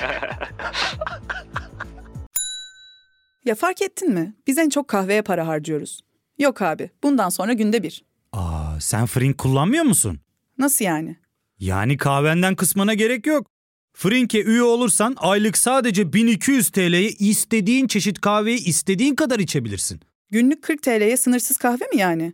Ya 3.45 3.55
fark 3.55 3.81
ettin 3.81 4.13
mi? 4.13 4.35
Biz 4.47 4.57
en 4.57 4.69
çok 4.69 4.87
kahveye 4.87 5.21
para 5.21 5.47
harcıyoruz. 5.47 6.01
Yok 6.39 6.61
abi, 6.61 6.89
bundan 7.03 7.29
sonra 7.29 7.53
günde 7.53 7.83
bir. 7.83 8.03
Aa, 8.31 8.79
sen 8.79 9.05
Frink 9.05 9.37
kullanmıyor 9.37 9.83
musun? 9.83 10.19
Nasıl 10.57 10.85
yani? 10.85 11.15
Yani 11.59 11.97
kahvenden 11.97 12.55
kısmına 12.55 12.93
gerek 12.93 13.27
yok. 13.27 13.47
Frink'e 13.93 14.41
üye 14.43 14.63
olursan 14.63 15.15
aylık 15.19 15.57
sadece 15.57 16.13
1200 16.13 16.69
TL'ye 16.69 17.09
istediğin 17.09 17.87
çeşit 17.87 18.21
kahveyi 18.21 18.65
istediğin 18.65 19.15
kadar 19.15 19.39
içebilirsin. 19.39 19.99
Günlük 20.31 20.61
40 20.63 20.83
TL'ye 20.83 21.17
sınırsız 21.17 21.57
kahve 21.57 21.85
mi 21.93 21.97
yani? 21.97 22.33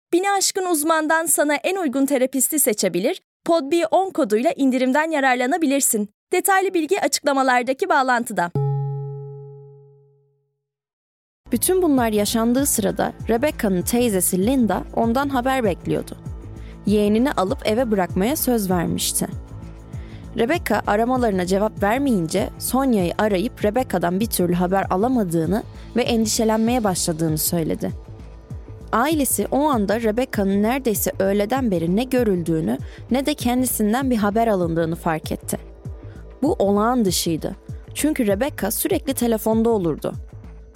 Bini 0.13 0.31
aşkın 0.31 0.65
uzmandan 0.65 1.25
sana 1.25 1.55
en 1.55 1.75
uygun 1.75 2.05
terapisti 2.05 2.59
seçebilir, 2.59 3.21
podb10 3.47 4.13
koduyla 4.13 4.51
indirimden 4.55 5.11
yararlanabilirsin. 5.11 6.09
Detaylı 6.31 6.73
bilgi 6.73 7.01
açıklamalardaki 7.01 7.89
bağlantıda. 7.89 8.51
Bütün 11.51 11.81
bunlar 11.81 12.09
yaşandığı 12.09 12.65
sırada 12.65 13.13
Rebecca'nın 13.29 13.81
teyzesi 13.81 14.47
Linda 14.47 14.83
ondan 14.95 15.29
haber 15.29 15.63
bekliyordu. 15.63 16.17
Yeğenini 16.85 17.31
alıp 17.31 17.67
eve 17.67 17.91
bırakmaya 17.91 18.35
söz 18.35 18.69
vermişti. 18.69 19.27
Rebecca 20.37 20.81
aramalarına 20.87 21.45
cevap 21.45 21.83
vermeyince 21.83 22.49
Sonya'yı 22.59 23.13
arayıp 23.17 23.65
Rebecca'dan 23.65 24.19
bir 24.19 24.25
türlü 24.25 24.53
haber 24.53 24.85
alamadığını 24.89 25.63
ve 25.95 26.01
endişelenmeye 26.01 26.83
başladığını 26.83 27.37
söyledi. 27.37 27.91
Ailesi 28.91 29.47
o 29.51 29.69
anda 29.69 30.01
Rebecca'nın 30.01 30.63
neredeyse 30.63 31.11
öğleden 31.19 31.71
beri 31.71 31.95
ne 31.95 32.03
görüldüğünü 32.03 32.77
ne 33.11 33.25
de 33.25 33.33
kendisinden 33.33 34.09
bir 34.09 34.17
haber 34.17 34.47
alındığını 34.47 34.95
fark 34.95 35.31
etti. 35.31 35.57
Bu 36.41 36.53
olağan 36.53 37.05
dışıydı. 37.05 37.55
Çünkü 37.93 38.27
Rebecca 38.27 38.71
sürekli 38.71 39.13
telefonda 39.13 39.69
olurdu. 39.69 40.13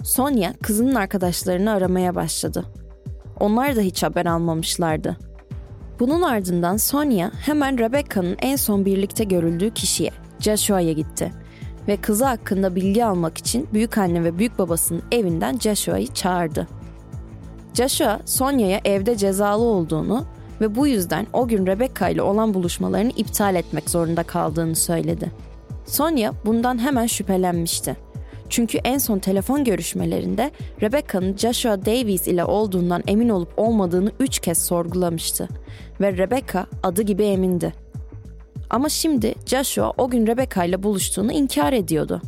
Sonya 0.02 0.52
kızının 0.62 0.94
arkadaşlarını 0.94 1.70
aramaya 1.70 2.14
başladı. 2.14 2.64
Onlar 3.40 3.76
da 3.76 3.80
hiç 3.80 4.02
haber 4.02 4.26
almamışlardı. 4.26 5.16
Bunun 6.00 6.22
ardından 6.22 6.76
Sonya 6.76 7.30
hemen 7.40 7.78
Rebecca'nın 7.78 8.36
en 8.42 8.56
son 8.56 8.84
birlikte 8.84 9.24
görüldüğü 9.24 9.70
kişiye, 9.70 10.10
Joshua'ya 10.40 10.92
gitti 10.92 11.32
ve 11.88 11.96
kızı 11.96 12.24
hakkında 12.24 12.74
bilgi 12.74 13.04
almak 13.04 13.38
için 13.38 13.68
büyük 13.72 13.98
anne 13.98 14.24
ve 14.24 14.38
büyük 14.38 14.58
babasının 14.58 15.02
evinden 15.12 15.58
Joshua'yı 15.58 16.06
çağırdı. 16.06 16.68
Joshua, 17.76 18.20
Sonya'ya 18.24 18.80
evde 18.84 19.16
cezalı 19.16 19.64
olduğunu 19.64 20.24
ve 20.60 20.74
bu 20.74 20.86
yüzden 20.86 21.26
o 21.32 21.48
gün 21.48 21.66
Rebecca 21.66 22.08
ile 22.08 22.22
olan 22.22 22.54
buluşmalarını 22.54 23.12
iptal 23.16 23.54
etmek 23.54 23.90
zorunda 23.90 24.22
kaldığını 24.22 24.76
söyledi. 24.76 25.32
Sonya 25.86 26.32
bundan 26.44 26.78
hemen 26.78 27.06
şüphelenmişti. 27.06 27.96
Çünkü 28.48 28.78
en 28.78 28.98
son 28.98 29.18
telefon 29.18 29.64
görüşmelerinde 29.64 30.50
Rebecca'nın 30.82 31.36
Joshua 31.36 31.84
Davies 31.86 32.26
ile 32.28 32.44
olduğundan 32.44 33.02
emin 33.06 33.28
olup 33.28 33.52
olmadığını 33.56 34.10
üç 34.20 34.38
kez 34.38 34.66
sorgulamıştı 34.66 35.48
ve 36.00 36.12
Rebecca 36.12 36.66
adı 36.82 37.02
gibi 37.02 37.24
emindi. 37.24 37.72
Ama 38.70 38.88
şimdi 38.88 39.34
Joshua 39.46 39.92
o 39.98 40.10
gün 40.10 40.26
Rebecca 40.26 40.64
ile 40.64 40.82
buluştuğunu 40.82 41.32
inkar 41.32 41.72
ediyordu. 41.72 42.22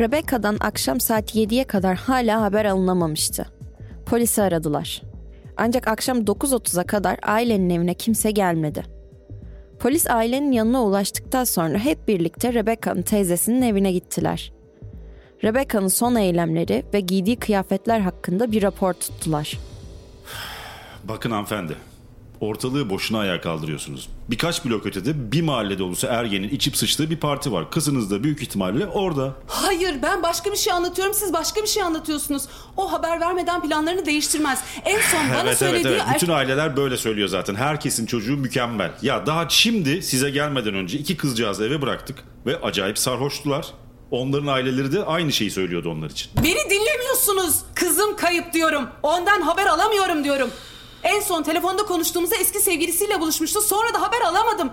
Rebecca'dan 0.00 0.56
akşam 0.60 1.00
saat 1.00 1.34
7'ye 1.34 1.64
kadar 1.64 1.96
hala 1.96 2.42
haber 2.42 2.64
alınamamıştı. 2.64 3.53
Polisi 4.06 4.42
aradılar. 4.42 5.02
Ancak 5.56 5.88
akşam 5.88 6.18
9.30'a 6.18 6.84
kadar 6.84 7.18
ailenin 7.22 7.70
evine 7.70 7.94
kimse 7.94 8.30
gelmedi. 8.30 8.82
Polis 9.78 10.10
ailenin 10.10 10.52
yanına 10.52 10.84
ulaştıktan 10.84 11.44
sonra 11.44 11.78
hep 11.78 12.08
birlikte 12.08 12.54
Rebecca'nın 12.54 13.02
teyzesinin 13.02 13.62
evine 13.62 13.92
gittiler. 13.92 14.52
Rebecca'nın 15.44 15.88
son 15.88 16.14
eylemleri 16.14 16.84
ve 16.94 17.00
giydiği 17.00 17.36
kıyafetler 17.36 18.00
hakkında 18.00 18.52
bir 18.52 18.62
rapor 18.62 18.92
tuttular. 18.92 19.58
Bakın 21.04 21.30
hanımefendi. 21.30 21.76
Ortalığı 22.40 22.90
boşuna 22.90 23.18
ayağa 23.18 23.40
kaldırıyorsunuz. 23.40 24.08
Birkaç 24.30 24.64
blok 24.64 24.86
ötede 24.86 25.32
bir 25.32 25.42
mahallede 25.42 25.82
olursa 25.82 26.08
ergenin 26.08 26.48
içip 26.48 26.76
sıçtığı 26.76 27.10
bir 27.10 27.16
parti 27.16 27.52
var. 27.52 27.70
Kızınız 27.70 28.10
da 28.10 28.22
büyük 28.24 28.42
ihtimalle 28.42 28.86
orada. 28.86 29.34
Hayır 29.46 29.94
ben 30.02 30.22
başka 30.22 30.52
bir 30.52 30.56
şey 30.56 30.72
anlatıyorum 30.72 31.14
siz 31.14 31.32
başka 31.32 31.62
bir 31.62 31.66
şey 31.66 31.82
anlatıyorsunuz. 31.82 32.42
O 32.76 32.92
haber 32.92 33.20
vermeden 33.20 33.62
planlarını 33.62 34.06
değiştirmez. 34.06 34.60
En 34.84 35.00
son 35.00 35.20
bana 35.28 35.34
evet 35.36 35.44
evet 35.46 35.58
söylediği... 35.58 35.92
evet. 35.94 36.02
er- 36.08 36.14
Bütün 36.14 36.32
aileler 36.32 36.76
böyle 36.76 36.96
söylüyor 36.96 37.28
zaten. 37.28 37.54
Herkesin 37.54 38.06
çocuğu 38.06 38.36
mükemmel. 38.36 38.92
Ya 39.02 39.26
daha 39.26 39.48
şimdi 39.48 40.02
size 40.02 40.30
gelmeden 40.30 40.74
önce 40.74 40.98
iki 40.98 41.16
kızcağızı 41.16 41.64
eve 41.64 41.82
bıraktık. 41.82 42.24
Ve 42.46 42.60
acayip 42.60 42.98
sarhoştular. 42.98 43.66
Onların 44.10 44.46
aileleri 44.46 44.92
de 44.92 45.04
aynı 45.04 45.32
şeyi 45.32 45.50
söylüyordu 45.50 45.90
onlar 45.90 46.10
için. 46.10 46.30
Beni 46.36 46.70
dinlemiyorsunuz. 46.70 47.56
Kızım 47.74 48.16
kayıp 48.16 48.52
diyorum. 48.52 48.86
Ondan 49.02 49.40
haber 49.40 49.66
alamıyorum 49.66 50.24
diyorum. 50.24 50.50
En 51.04 51.20
son 51.20 51.42
telefonda 51.42 51.82
konuştuğumuzda 51.82 52.36
eski 52.36 52.60
sevgilisiyle 52.60 53.20
buluşmuştu. 53.20 53.60
Sonra 53.60 53.94
da 53.94 54.02
haber 54.02 54.20
alamadım. 54.20 54.70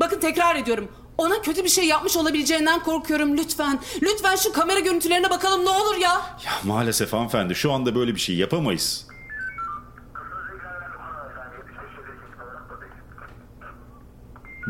Bakın 0.00 0.20
tekrar 0.20 0.56
ediyorum. 0.56 0.88
Ona 1.18 1.42
kötü 1.42 1.64
bir 1.64 1.68
şey 1.68 1.86
yapmış 1.86 2.16
olabileceğinden 2.16 2.82
korkuyorum. 2.82 3.36
Lütfen, 3.36 3.80
lütfen 4.02 4.36
şu 4.36 4.52
kamera 4.52 4.80
görüntülerine 4.80 5.30
bakalım 5.30 5.64
ne 5.64 5.70
olur 5.70 5.96
ya. 5.96 6.10
Ya 6.44 6.52
maalesef 6.64 7.12
hanımefendi 7.12 7.54
şu 7.54 7.72
anda 7.72 7.94
böyle 7.94 8.14
bir 8.14 8.20
şey 8.20 8.36
yapamayız. 8.36 9.06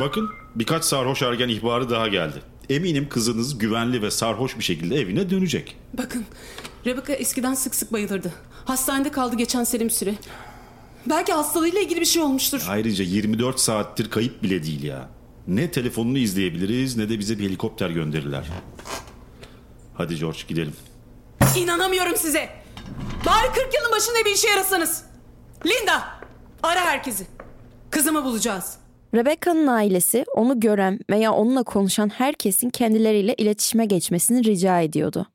Bakın 0.00 0.30
birkaç 0.54 0.84
sarhoş 0.84 1.22
ergen 1.22 1.48
ihbarı 1.48 1.90
daha 1.90 2.08
geldi. 2.08 2.42
Eminim 2.68 3.08
kızınız 3.08 3.58
güvenli 3.58 4.02
ve 4.02 4.10
sarhoş 4.10 4.58
bir 4.58 4.64
şekilde 4.64 4.96
evine 5.00 5.30
dönecek. 5.30 5.76
Bakın, 5.92 6.24
Rebecca 6.86 7.14
eskiden 7.14 7.54
sık 7.54 7.74
sık 7.74 7.92
bayılırdı. 7.92 8.32
Hastanede 8.64 9.10
kaldı 9.10 9.36
geçen 9.36 9.64
bir 9.64 9.90
süre. 9.90 10.14
Belki 11.06 11.32
hastalığıyla 11.32 11.80
ilgili 11.80 12.00
bir 12.00 12.06
şey 12.06 12.23
olmuştur. 12.23 12.66
Ayrıca 12.68 13.04
24 13.04 13.61
saattir 13.61 14.11
kayıp 14.11 14.42
bile 14.42 14.62
değil 14.62 14.82
ya. 14.82 15.08
Ne 15.49 15.70
telefonunu 15.70 16.18
izleyebiliriz 16.18 16.96
ne 16.96 17.08
de 17.08 17.18
bize 17.18 17.38
bir 17.38 17.44
helikopter 17.44 17.90
gönderirler. 17.90 18.44
Hadi 19.94 20.18
George 20.18 20.38
gidelim. 20.49 20.73
İnanamıyorum 21.58 22.16
size. 22.16 22.49
Bari 23.26 23.46
40 23.54 23.75
yılın 23.75 23.92
başında 23.92 24.16
bir 24.25 24.30
işe 24.34 24.49
yarasanız. 24.49 25.04
Linda, 25.66 26.02
ara 26.62 26.80
herkesi. 26.80 27.26
Kızımı 27.90 28.25
bulacağız. 28.25 28.76
Rebecca'nın 29.14 29.66
ailesi 29.66 30.25
onu 30.37 30.61
gören 30.61 31.00
veya 31.11 31.32
onunla 31.32 31.62
konuşan 31.62 32.08
herkesin 32.08 32.70
kendileriyle 32.70 33.34
iletişime 33.34 33.87
geçmesini 33.87 34.44
rica 34.44 34.80
ediyordu. 34.80 35.26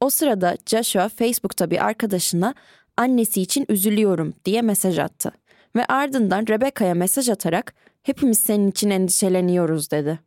O 0.00 0.10
sırada 0.10 0.56
Joshua 0.66 1.08
Facebook'ta 1.08 1.70
bir 1.70 1.84
arkadaşına 1.84 2.54
annesi 3.00 3.42
için 3.42 3.66
üzülüyorum 3.68 4.34
diye 4.44 4.62
mesaj 4.62 4.98
attı. 4.98 5.32
Ve 5.76 5.84
ardından 5.84 6.46
Rebecca'ya 6.48 6.94
mesaj 6.94 7.28
atarak 7.28 7.74
hepimiz 8.02 8.38
senin 8.38 8.70
için 8.70 8.90
endişeleniyoruz 8.90 9.90
dedi. 9.90 10.20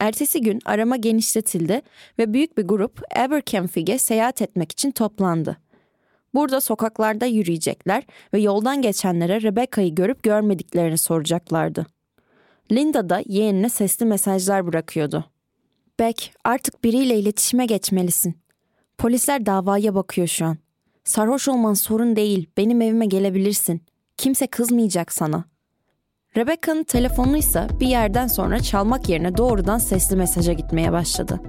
Ertesi 0.00 0.40
gün 0.40 0.60
arama 0.64 0.96
genişletildi 0.96 1.82
ve 2.18 2.32
büyük 2.32 2.58
bir 2.58 2.62
grup 2.62 3.02
Abercrombie'ye 3.16 3.98
seyahat 3.98 4.42
etmek 4.42 4.72
için 4.72 4.90
toplandı. 4.90 5.56
Burada 6.34 6.60
sokaklarda 6.60 7.26
yürüyecekler 7.26 8.02
ve 8.34 8.40
yoldan 8.40 8.82
geçenlere 8.82 9.42
Rebecca'yı 9.42 9.94
görüp 9.94 10.22
görmediklerini 10.22 10.98
soracaklardı. 10.98 11.86
Linda 12.72 13.08
da 13.08 13.22
yeğenine 13.26 13.68
sesli 13.68 14.06
mesajlar 14.06 14.66
bırakıyordu. 14.66 15.24
Beck, 16.00 16.30
artık 16.44 16.84
biriyle 16.84 17.18
iletişime 17.18 17.66
geçmelisin. 17.66 18.34
Polisler 18.98 19.46
davaya 19.46 19.94
bakıyor 19.94 20.28
şu 20.28 20.44
an. 20.46 20.63
Sarhoş 21.04 21.48
olman 21.48 21.74
sorun 21.74 22.16
değil, 22.16 22.50
benim 22.56 22.82
evime 22.82 23.06
gelebilirsin. 23.06 23.82
Kimse 24.16 24.46
kızmayacak 24.46 25.12
sana. 25.12 25.44
Rebecca'nın 26.36 26.84
telefonu 26.84 27.36
ise 27.36 27.68
bir 27.80 27.86
yerden 27.86 28.26
sonra 28.26 28.60
çalmak 28.60 29.08
yerine 29.08 29.36
doğrudan 29.36 29.78
sesli 29.78 30.16
mesaja 30.16 30.52
gitmeye 30.52 30.92
başladı. 30.92 31.40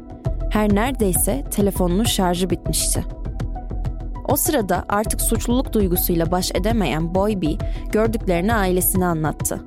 Her 0.51 0.75
neredeyse 0.75 1.43
telefonunun 1.51 2.03
şarjı 2.03 2.49
bitmişti. 2.49 3.03
O 4.27 4.35
sırada 4.35 4.85
artık 4.89 5.21
suçluluk 5.21 5.73
duygusuyla 5.73 6.31
baş 6.31 6.51
edemeyen 6.55 7.15
Boy 7.15 7.41
B 7.41 7.47
gördüklerini 7.91 8.53
ailesine 8.53 9.05
anlattı. 9.05 9.59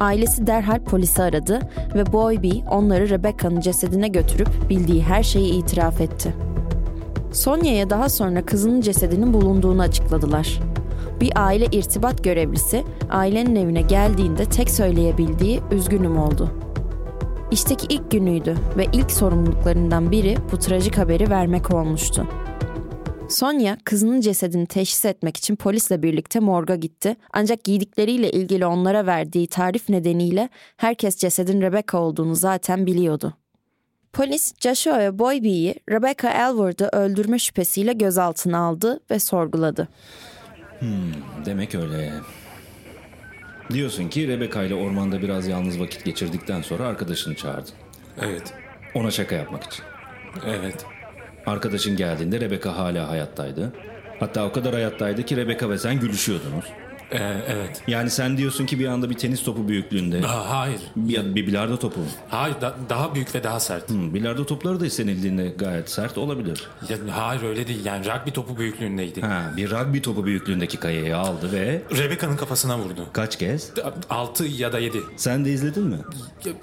Ailesi 0.00 0.46
derhal 0.46 0.84
polisi 0.84 1.22
aradı 1.22 1.60
ve 1.94 2.12
Boy 2.12 2.42
B 2.42 2.48
onları 2.70 3.10
Rebecca'nın 3.10 3.60
cesedine 3.60 4.08
götürüp 4.08 4.48
bildiği 4.70 5.02
her 5.02 5.22
şeyi 5.22 5.52
itiraf 5.52 6.00
etti. 6.00 6.34
Sonya'ya 7.32 7.90
daha 7.90 8.08
sonra 8.08 8.46
kızının 8.46 8.80
cesedinin 8.80 9.34
bulunduğunu 9.34 9.82
açıkladılar. 9.82 10.60
Bir 11.20 11.32
aile 11.36 11.66
irtibat 11.66 12.24
görevlisi 12.24 12.84
ailenin 13.10 13.56
evine 13.56 13.82
geldiğinde 13.82 14.44
tek 14.44 14.70
söyleyebildiği 14.70 15.60
üzgünüm 15.72 16.18
oldu. 16.18 16.50
İşteki 17.50 17.86
ilk 17.94 18.10
günüydü 18.10 18.54
ve 18.76 18.86
ilk 18.92 19.10
sorumluluklarından 19.10 20.10
biri 20.10 20.36
bu 20.52 20.58
trajik 20.58 20.98
haberi 20.98 21.30
vermek 21.30 21.74
olmuştu. 21.74 22.26
Sonya 23.28 23.78
kızının 23.84 24.20
cesedini 24.20 24.66
teşhis 24.66 25.04
etmek 25.04 25.36
için 25.36 25.56
polisle 25.56 26.02
birlikte 26.02 26.40
morga 26.40 26.76
gitti. 26.76 27.16
Ancak 27.32 27.64
giydikleriyle 27.64 28.30
ilgili 28.30 28.66
onlara 28.66 29.06
verdiği 29.06 29.46
tarif 29.46 29.88
nedeniyle 29.88 30.48
herkes 30.76 31.16
cesedin 31.16 31.60
Rebecca 31.60 31.98
olduğunu 31.98 32.34
zaten 32.34 32.86
biliyordu. 32.86 33.34
Polis 34.16 34.54
Joshua 34.60 34.98
ve 34.98 35.18
Boy 35.18 35.42
B'yi 35.42 35.74
Rebecca 35.90 36.30
Elwood'u 36.30 36.84
öldürme 36.92 37.38
şüphesiyle 37.38 37.92
gözaltına 37.92 38.58
aldı 38.58 39.00
ve 39.10 39.18
sorguladı. 39.18 39.88
Hmm, 40.78 41.12
demek 41.44 41.74
öyle. 41.74 42.12
Diyorsun 43.70 44.08
ki 44.08 44.28
Rebecca 44.28 44.62
ile 44.62 44.74
ormanda 44.74 45.22
biraz 45.22 45.46
yalnız 45.46 45.80
vakit 45.80 46.04
geçirdikten 46.04 46.62
sonra 46.62 46.86
arkadaşını 46.86 47.34
çağırdın. 47.34 47.74
Evet. 48.20 48.54
Ona 48.94 49.10
şaka 49.10 49.34
yapmak 49.34 49.62
için. 49.64 49.84
Evet. 50.46 50.84
Arkadaşın 51.46 51.96
geldiğinde 51.96 52.40
Rebecca 52.40 52.76
hala 52.76 53.08
hayattaydı. 53.08 53.72
Hatta 54.20 54.44
o 54.46 54.52
kadar 54.52 54.74
hayattaydı 54.74 55.22
ki 55.22 55.36
Rebecca 55.36 55.70
ve 55.70 55.78
sen 55.78 56.00
gülüşüyordunuz. 56.00 56.64
Ee, 57.12 57.18
evet. 57.48 57.82
Yani 57.88 58.10
sen 58.10 58.36
diyorsun 58.36 58.66
ki 58.66 58.78
bir 58.80 58.86
anda 58.86 59.10
bir 59.10 59.14
tenis 59.14 59.42
topu 59.44 59.68
büyüklüğünde. 59.68 60.26
Aa, 60.26 60.58
hayır. 60.60 60.80
Bir, 60.96 61.34
bir 61.34 61.46
bilardo 61.46 61.76
topu? 61.76 62.00
Hayır 62.28 62.60
da- 62.60 62.74
daha 62.88 63.14
büyük 63.14 63.34
ve 63.34 63.44
daha 63.44 63.60
sert. 63.60 63.90
Hmm, 63.90 64.14
bilardo 64.14 64.46
topları 64.46 64.80
da 64.80 64.86
istenildiğinde 64.86 65.48
gayet 65.48 65.90
sert 65.90 66.18
olabilir. 66.18 66.68
Ya, 66.88 66.96
hayır 67.16 67.42
öyle 67.42 67.66
değil 67.68 67.84
yani 67.84 68.06
rugby 68.06 68.30
topu 68.30 68.58
büyüklüğündeydi. 68.58 69.20
Ha, 69.20 69.52
bir 69.56 69.70
rugby 69.70 69.98
topu 69.98 70.24
büyüklüğündeki 70.24 70.76
kayayı 70.76 71.16
aldı 71.16 71.52
ve... 71.52 71.82
Rebecca'nın 71.98 72.36
kafasına 72.36 72.78
vurdu. 72.78 73.06
Kaç 73.12 73.38
kez? 73.38 73.70
6 74.10 74.44
ya 74.44 74.72
da 74.72 74.78
7. 74.78 74.98
Sen 75.16 75.44
de 75.44 75.50
izledin 75.52 75.82
mi? 75.84 75.98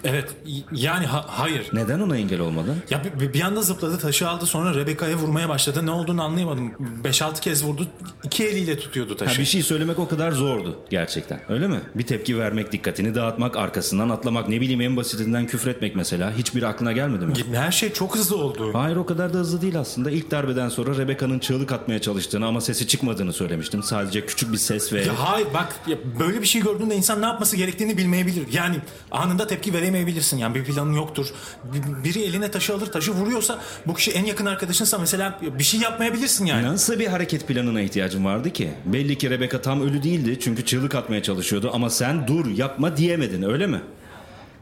Evet 0.04 0.30
yani 0.72 1.06
ha- 1.06 1.26
hayır. 1.28 1.68
Neden 1.74 2.00
ona 2.00 2.18
engel 2.18 2.40
olmadın? 2.40 2.76
Ya 2.90 3.02
bir, 3.20 3.34
bir 3.34 3.42
anda 3.42 3.62
zıpladı 3.62 3.98
taşı 3.98 4.30
aldı 4.30 4.46
sonra 4.46 4.76
Rebecca'ya 4.76 5.16
vurmaya 5.16 5.50
başladı. 5.50 5.86
Ne 5.86 5.92
olduğunu 5.92 6.24
anlayamadım. 6.24 6.72
5-6 7.04 7.40
kez 7.42 7.64
vurdu. 7.66 7.88
iki 8.24 8.46
eliyle 8.48 8.80
tutuyordu 8.80 9.14
Ha, 9.14 9.18
taşı. 9.18 9.40
bir 9.42 9.46
şey 9.46 9.64
söylemek 9.64 10.00
o 10.00 10.08
kadar 10.08 10.33
zordu 10.34 10.80
gerçekten. 10.90 11.40
Öyle 11.50 11.68
mi? 11.68 11.80
Bir 11.96 12.04
tepki 12.08 12.40
vermek, 12.40 12.72
dikkatini 12.72 13.16
dağıtmak, 13.16 13.58
arkasından 13.58 14.10
atlamak, 14.10 14.50
ne 14.50 14.62
bileyim 14.62 14.82
en 14.82 14.98
basitinden 14.98 15.48
küfretmek 15.48 15.96
mesela. 15.96 16.34
Hiçbir 16.38 16.64
aklına 16.64 16.92
gelmedi 16.92 17.26
mi? 17.26 17.34
Her 17.54 17.72
şey 17.72 17.94
çok 17.94 18.16
hızlı 18.16 18.38
oldu. 18.38 18.70
Hayır 18.74 18.96
o 18.96 19.06
kadar 19.06 19.34
da 19.34 19.38
hızlı 19.38 19.62
değil 19.62 19.80
aslında. 19.80 20.12
İlk 20.12 20.32
darbeden 20.32 20.70
sonra 20.70 20.98
Rebecca'nın 20.98 21.40
çığlık 21.40 21.72
atmaya 21.72 22.02
çalıştığını 22.02 22.46
ama 22.48 22.62
sesi 22.62 22.88
çıkmadığını 22.88 23.34
söylemiştin. 23.34 23.82
Sadece 23.82 24.26
küçük 24.26 24.52
bir 24.52 24.58
ses 24.58 24.94
ve... 24.94 25.02
Ya 25.02 25.14
hayır 25.18 25.48
bak 25.54 25.76
ya 25.88 25.98
böyle 26.20 26.42
bir 26.42 26.48
şey 26.48 26.62
gördüğünde 26.62 26.96
insan 26.96 27.22
ne 27.22 27.26
yapması 27.26 27.56
gerektiğini 27.56 27.98
bilmeyebilir. 27.98 28.44
Yani 28.54 28.76
anında 29.12 29.48
tepki 29.48 29.74
veremeyebilirsin. 29.74 30.38
Yani 30.38 30.56
bir 30.56 30.64
planın 30.64 30.94
yoktur. 30.94 31.28
Bir- 31.64 32.04
Biri 32.04 32.24
eline 32.24 32.52
taşı 32.52 32.74
alır 32.76 32.86
taşı 32.92 33.12
vuruyorsa 33.12 33.60
bu 33.88 33.94
kişi 33.94 34.12
en 34.12 34.26
yakın 34.26 34.46
arkadaşınsa 34.46 34.98
mesela 34.98 35.40
bir 35.60 35.64
şey 35.64 35.80
yapmayabilirsin 35.80 36.46
yani. 36.46 36.68
Nasıl 36.68 37.00
bir 37.00 37.08
hareket 37.08 37.48
planına 37.48 37.82
ihtiyacın 37.82 38.26
vardı 38.26 38.50
ki? 38.50 38.72
Belli 38.86 39.18
ki 39.18 39.30
Rebecca 39.30 39.62
tam 39.62 39.82
ölü 39.82 40.04
değildi 40.26 40.40
çünkü 40.40 40.66
çığlık 40.66 40.96
atmaya 40.96 41.24
çalışıyordu 41.24 41.72
ama 41.74 41.90
sen 41.90 42.28
dur 42.28 42.46
yapma 42.46 42.98
diyemedin 42.98 43.44
öyle 43.44 43.68
mi? 43.68 43.82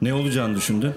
Ne 0.01 0.13
olacağını 0.13 0.55
düşündün? 0.55 0.93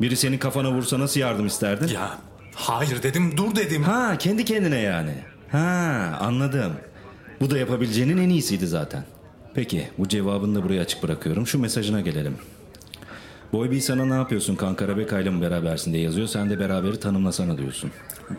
Biri 0.00 0.16
senin 0.16 0.38
kafana 0.38 0.72
vursa 0.72 0.98
nasıl 1.00 1.20
yardım 1.20 1.46
isterdin? 1.46 1.88
Ya 1.88 2.18
hayır 2.54 3.02
dedim 3.02 3.36
dur 3.36 3.56
dedim. 3.56 3.82
Ha 3.82 4.18
kendi 4.18 4.44
kendine 4.44 4.78
yani. 4.78 5.14
Ha 5.52 6.18
anladım. 6.20 6.72
Bu 7.40 7.50
da 7.50 7.58
yapabileceğinin 7.58 8.16
en 8.18 8.28
iyisiydi 8.28 8.66
zaten. 8.66 9.04
Peki 9.54 9.88
bu 9.98 10.08
cevabını 10.08 10.54
da 10.54 10.64
buraya 10.64 10.80
açık 10.80 11.02
bırakıyorum. 11.02 11.46
Şu 11.46 11.58
mesajına 11.58 12.00
gelelim. 12.00 12.34
Boy 13.52 13.70
bir 13.70 13.80
sana 13.80 14.04
ne 14.04 14.14
yapıyorsun 14.14 14.56
kanka 14.56 14.88
Rebecca 14.88 15.20
ile 15.20 15.30
mi 15.30 15.42
berabersin 15.42 15.92
diye 15.92 16.02
yazıyor. 16.02 16.26
Sen 16.26 16.50
de 16.50 16.60
beraberi 16.60 17.00
tanımlasana 17.00 17.58
diyorsun. 17.58 17.90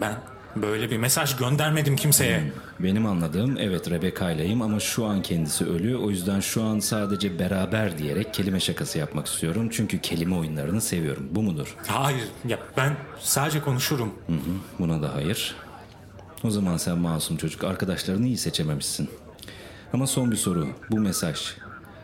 Ben 0.01 0.15
Böyle 0.55 0.91
bir 0.91 0.97
mesaj 0.97 1.37
göndermedim 1.37 1.95
kimseye. 1.95 2.51
Benim 2.79 3.05
anladığım 3.05 3.57
evet 3.57 3.91
Rebecca 3.91 4.31
ileyim 4.31 4.61
ama 4.61 4.79
şu 4.79 5.05
an 5.05 5.21
kendisi 5.21 5.65
ölü. 5.65 5.97
O 5.97 6.09
yüzden 6.09 6.39
şu 6.39 6.63
an 6.63 6.79
sadece 6.79 7.39
beraber 7.39 7.97
diyerek 7.97 8.33
kelime 8.33 8.59
şakası 8.59 8.99
yapmak 8.99 9.27
istiyorum. 9.27 9.69
Çünkü 9.71 9.99
kelime 10.01 10.35
oyunlarını 10.35 10.81
seviyorum. 10.81 11.27
Bu 11.31 11.41
mudur? 11.41 11.75
Hayır 11.87 12.27
ya 12.47 12.59
ben 12.77 12.93
sadece 13.19 13.61
konuşurum. 13.61 14.13
Hı 14.27 14.33
hı, 14.33 14.55
buna 14.79 15.01
da 15.01 15.13
hayır. 15.15 15.55
O 16.43 16.49
zaman 16.49 16.77
sen 16.77 16.97
masum 16.97 17.37
çocuk 17.37 17.63
arkadaşlarını 17.63 18.27
iyi 18.27 18.37
seçememişsin. 18.37 19.09
Ama 19.93 20.07
son 20.07 20.31
bir 20.31 20.35
soru. 20.37 20.67
Bu 20.91 20.99
mesaj 20.99 21.39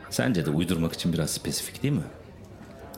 sence 0.10 0.46
de 0.46 0.50
uydurmak 0.50 0.94
için 0.94 1.14
biraz 1.14 1.30
spesifik 1.30 1.84
değil 1.84 1.94
mi? 1.94 2.04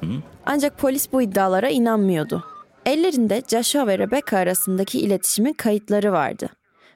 Hı? 0.02 0.08
Ancak 0.46 0.78
polis 0.78 1.12
bu 1.12 1.22
iddialara 1.22 1.70
inanmıyordu. 1.70 2.44
Ellerinde 2.86 3.42
Joshua 3.48 3.88
ve 3.88 3.98
Rebecca 4.00 4.38
arasındaki 4.38 5.00
iletişimin 5.00 5.54
kayıtları 5.54 6.12
vardı. 6.12 6.50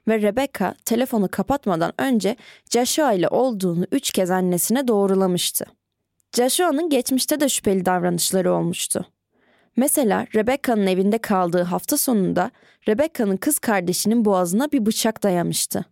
Ve 0.07 0.21
Rebecca 0.21 0.75
telefonu 0.85 1.27
kapatmadan 1.31 1.93
önce 1.97 2.35
Joshua 2.69 3.13
ile 3.13 3.27
olduğunu 3.27 3.85
üç 3.91 4.11
kez 4.11 4.31
annesine 4.31 4.87
doğrulamıştı. 4.87 5.65
Joshua'nın 6.35 6.89
geçmişte 6.89 7.39
de 7.39 7.49
şüpheli 7.49 7.85
davranışları 7.85 8.53
olmuştu. 8.53 9.05
Mesela 9.77 10.27
Rebecca'nın 10.35 10.87
evinde 10.87 11.17
kaldığı 11.17 11.63
hafta 11.63 11.97
sonunda 11.97 12.51
Rebecca'nın 12.87 13.37
kız 13.37 13.59
kardeşinin 13.59 14.25
boğazına 14.25 14.71
bir 14.71 14.85
bıçak 14.85 15.23
dayamıştı. 15.23 15.85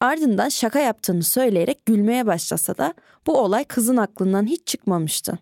Ardından 0.00 0.48
şaka 0.48 0.78
yaptığını 0.78 1.22
söyleyerek 1.22 1.86
gülmeye 1.86 2.26
başlasa 2.26 2.78
da 2.78 2.94
bu 3.26 3.38
olay 3.38 3.64
kızın 3.64 3.96
aklından 3.96 4.46
hiç 4.46 4.66
çıkmamıştı. 4.66 5.38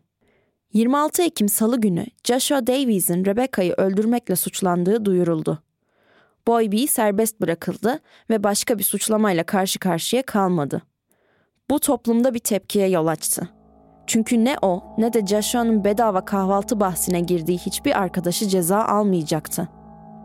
26 0.77 1.23
Ekim 1.23 1.49
Salı 1.49 1.81
günü 1.81 2.07
Joshua 2.25 2.67
Davies'in 2.67 3.25
Rebecca'yı 3.25 3.73
öldürmekle 3.73 4.37
suçlandığı 4.37 5.05
duyuruldu. 5.05 5.63
Boy 6.47 6.73
B 6.73 6.87
serbest 6.87 7.41
bırakıldı 7.41 7.99
ve 8.31 8.45
başka 8.45 8.79
bir 8.79 8.85
suçlamayla 8.85 9.45
karşı 9.45 9.79
karşıya 9.79 10.23
kalmadı. 10.23 10.83
Bu 11.71 11.81
toplumda 11.81 12.35
bir 12.35 12.39
tepkiye 12.39 12.89
yol 12.89 13.07
açtı. 13.07 13.49
Çünkü 14.07 14.45
ne 14.45 14.57
o 14.63 14.83
ne 14.99 15.13
de 15.13 15.27
Joshua'nın 15.27 15.85
bedava 15.85 16.25
kahvaltı 16.25 16.81
bahsine 16.81 17.21
girdiği 17.21 17.59
hiçbir 17.59 17.99
arkadaşı 18.01 18.49
ceza 18.49 18.85
almayacaktı. 18.85 19.69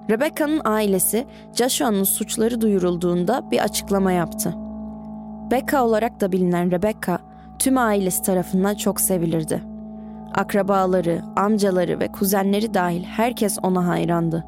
Rebecca'nın 0.10 0.62
ailesi 0.64 1.28
Joshua'nın 1.56 2.04
suçları 2.04 2.62
duyurulduğunda 2.62 3.52
bir 3.52 3.64
açıklama 3.64 4.12
yaptı. 4.12 4.54
Becca 5.52 5.84
olarak 5.84 6.22
da 6.22 6.32
bilinen 6.32 6.72
Rebecca 6.72 7.20
tüm 7.60 7.78
ailesi 7.78 8.22
tarafından 8.22 8.76
çok 8.76 9.02
sevilirdi. 9.02 9.71
Akrabaları, 10.36 11.22
amcaları 11.36 12.00
ve 12.00 12.08
kuzenleri 12.08 12.74
dahil 12.74 13.04
herkes 13.04 13.58
ona 13.64 13.88
hayrandı. 13.88 14.46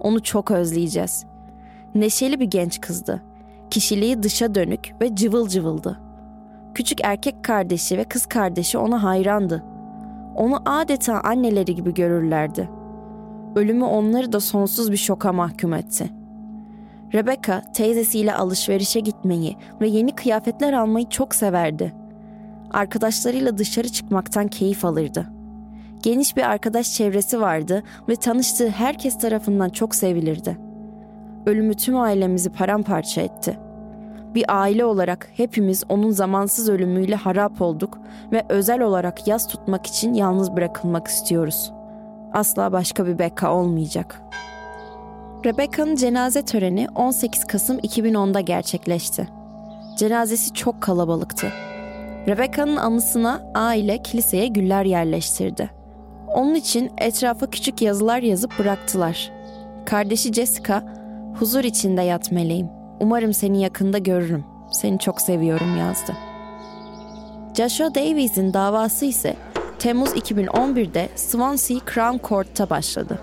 Onu 0.00 0.22
çok 0.22 0.50
özleyeceğiz. 0.50 1.26
Neşeli 1.94 2.40
bir 2.40 2.44
genç 2.44 2.80
kızdı. 2.80 3.22
Kişiliği 3.70 4.22
dışa 4.22 4.54
dönük 4.54 4.94
ve 5.00 5.14
cıvıl 5.16 5.48
cıvıldı. 5.48 6.00
Küçük 6.74 6.98
erkek 7.04 7.44
kardeşi 7.44 7.98
ve 7.98 8.04
kız 8.04 8.26
kardeşi 8.26 8.78
ona 8.78 9.02
hayrandı. 9.02 9.64
Onu 10.34 10.62
adeta 10.66 11.20
anneleri 11.20 11.74
gibi 11.74 11.94
görürlerdi. 11.94 12.70
Ölümü 13.56 13.84
onları 13.84 14.32
da 14.32 14.40
sonsuz 14.40 14.92
bir 14.92 14.96
şoka 14.96 15.32
mahkum 15.32 15.72
etti. 15.72 16.10
Rebecca 17.14 17.62
teyzesiyle 17.74 18.34
alışverişe 18.34 19.00
gitmeyi 19.00 19.56
ve 19.80 19.88
yeni 19.88 20.14
kıyafetler 20.14 20.72
almayı 20.72 21.08
çok 21.08 21.34
severdi 21.34 21.99
arkadaşlarıyla 22.70 23.58
dışarı 23.58 23.88
çıkmaktan 23.88 24.48
keyif 24.48 24.84
alırdı. 24.84 25.26
Geniş 26.02 26.36
bir 26.36 26.50
arkadaş 26.50 26.92
çevresi 26.94 27.40
vardı 27.40 27.82
ve 28.08 28.16
tanıştığı 28.16 28.68
herkes 28.68 29.18
tarafından 29.18 29.68
çok 29.68 29.94
sevilirdi. 29.94 30.58
Ölümü 31.46 31.74
tüm 31.74 31.98
ailemizi 31.98 32.50
paramparça 32.50 33.20
etti. 33.20 33.58
Bir 34.34 34.44
aile 34.48 34.84
olarak 34.84 35.28
hepimiz 35.36 35.84
onun 35.88 36.10
zamansız 36.10 36.68
ölümüyle 36.68 37.14
harap 37.14 37.62
olduk 37.62 37.98
ve 38.32 38.44
özel 38.48 38.80
olarak 38.80 39.28
yaz 39.28 39.48
tutmak 39.48 39.86
için 39.86 40.14
yalnız 40.14 40.56
bırakılmak 40.56 41.06
istiyoruz. 41.06 41.72
Asla 42.32 42.72
başka 42.72 43.06
bir 43.06 43.18
Becca 43.18 43.50
olmayacak. 43.50 44.22
Rebecca'nın 45.44 45.96
cenaze 45.96 46.42
töreni 46.42 46.86
18 46.94 47.44
Kasım 47.44 47.78
2010'da 47.78 48.40
gerçekleşti. 48.40 49.28
Cenazesi 49.96 50.54
çok 50.54 50.80
kalabalıktı. 50.80 51.52
Rebecca'nın 52.28 52.76
anısına 52.76 53.42
aile 53.54 54.02
kiliseye 54.02 54.46
güller 54.46 54.84
yerleştirdi. 54.84 55.70
Onun 56.34 56.54
için 56.54 56.92
etrafa 56.98 57.50
küçük 57.50 57.82
yazılar 57.82 58.22
yazıp 58.22 58.58
bıraktılar. 58.58 59.32
Kardeşi 59.86 60.32
Jessica, 60.32 60.84
huzur 61.38 61.64
içinde 61.64 62.02
yat 62.02 62.32
meleğim. 62.32 62.68
Umarım 63.00 63.34
seni 63.34 63.62
yakında 63.62 63.98
görürüm. 63.98 64.44
Seni 64.72 64.98
çok 64.98 65.20
seviyorum 65.20 65.78
yazdı. 65.78 66.12
Joshua 67.56 67.94
Davies'in 67.94 68.54
davası 68.54 69.04
ise 69.04 69.36
Temmuz 69.78 70.10
2011'de 70.10 71.08
Swansea 71.16 71.78
Crown 71.94 72.28
Court'ta 72.28 72.70
başladı. 72.70 73.18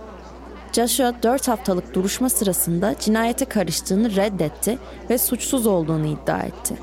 Joshua 0.74 1.14
4 1.24 1.48
haftalık 1.48 1.96
duruşma 1.96 2.30
sırasında 2.30 2.96
cinayete 3.00 3.46
karıştığını 3.46 4.16
reddetti 4.16 4.78
ve 5.10 5.18
suçsuz 5.18 5.68
olduğunu 5.68 6.06
iddia 6.06 6.40
etti. 6.40 6.76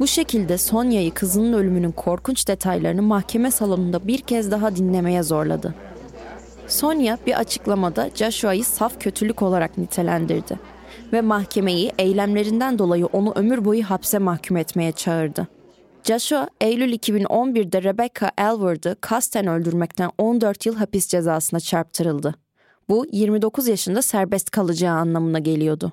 Bu 0.00 0.06
şekilde 0.06 0.58
Sonya'yı 0.58 1.14
kızının 1.14 1.52
ölümünün 1.52 1.92
korkunç 1.92 2.48
detaylarını 2.48 3.02
mahkeme 3.02 3.50
salonunda 3.50 4.06
bir 4.06 4.18
kez 4.18 4.50
daha 4.50 4.76
dinlemeye 4.76 5.22
zorladı. 5.22 5.74
Sonya 6.68 7.18
bir 7.26 7.40
açıklamada 7.40 8.10
Joshua'yı 8.14 8.64
saf 8.64 9.00
kötülük 9.00 9.42
olarak 9.42 9.78
nitelendirdi 9.78 10.58
ve 11.12 11.20
mahkemeyi 11.20 11.92
eylemlerinden 11.98 12.78
dolayı 12.78 13.06
onu 13.06 13.32
ömür 13.36 13.64
boyu 13.64 13.84
hapse 13.84 14.18
mahkum 14.18 14.56
etmeye 14.56 14.92
çağırdı. 14.92 15.48
Joshua, 16.04 16.48
Eylül 16.60 16.92
2011'de 16.92 17.82
Rebecca 17.82 18.30
Elward'ı 18.38 18.96
kasten 19.00 19.46
öldürmekten 19.46 20.10
14 20.18 20.66
yıl 20.66 20.76
hapis 20.76 21.08
cezasına 21.08 21.60
çarptırıldı. 21.60 22.34
Bu 22.88 23.06
29 23.12 23.68
yaşında 23.68 24.02
serbest 24.02 24.50
kalacağı 24.50 24.96
anlamına 24.96 25.38
geliyordu. 25.38 25.92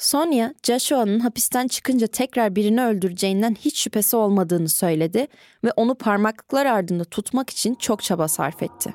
Sonia, 0.00 0.50
Joshua'nın 0.62 1.20
hapisten 1.20 1.68
çıkınca 1.68 2.06
tekrar 2.06 2.56
birini 2.56 2.84
öldüreceğinden 2.84 3.54
hiç 3.54 3.78
şüphesi 3.80 4.16
olmadığını 4.16 4.68
söyledi 4.68 5.26
ve 5.64 5.72
onu 5.76 5.94
parmaklıklar 5.94 6.66
ardında 6.66 7.04
tutmak 7.04 7.50
için 7.50 7.74
çok 7.74 8.02
çaba 8.02 8.28
sarf 8.28 8.62
etti. 8.62 8.94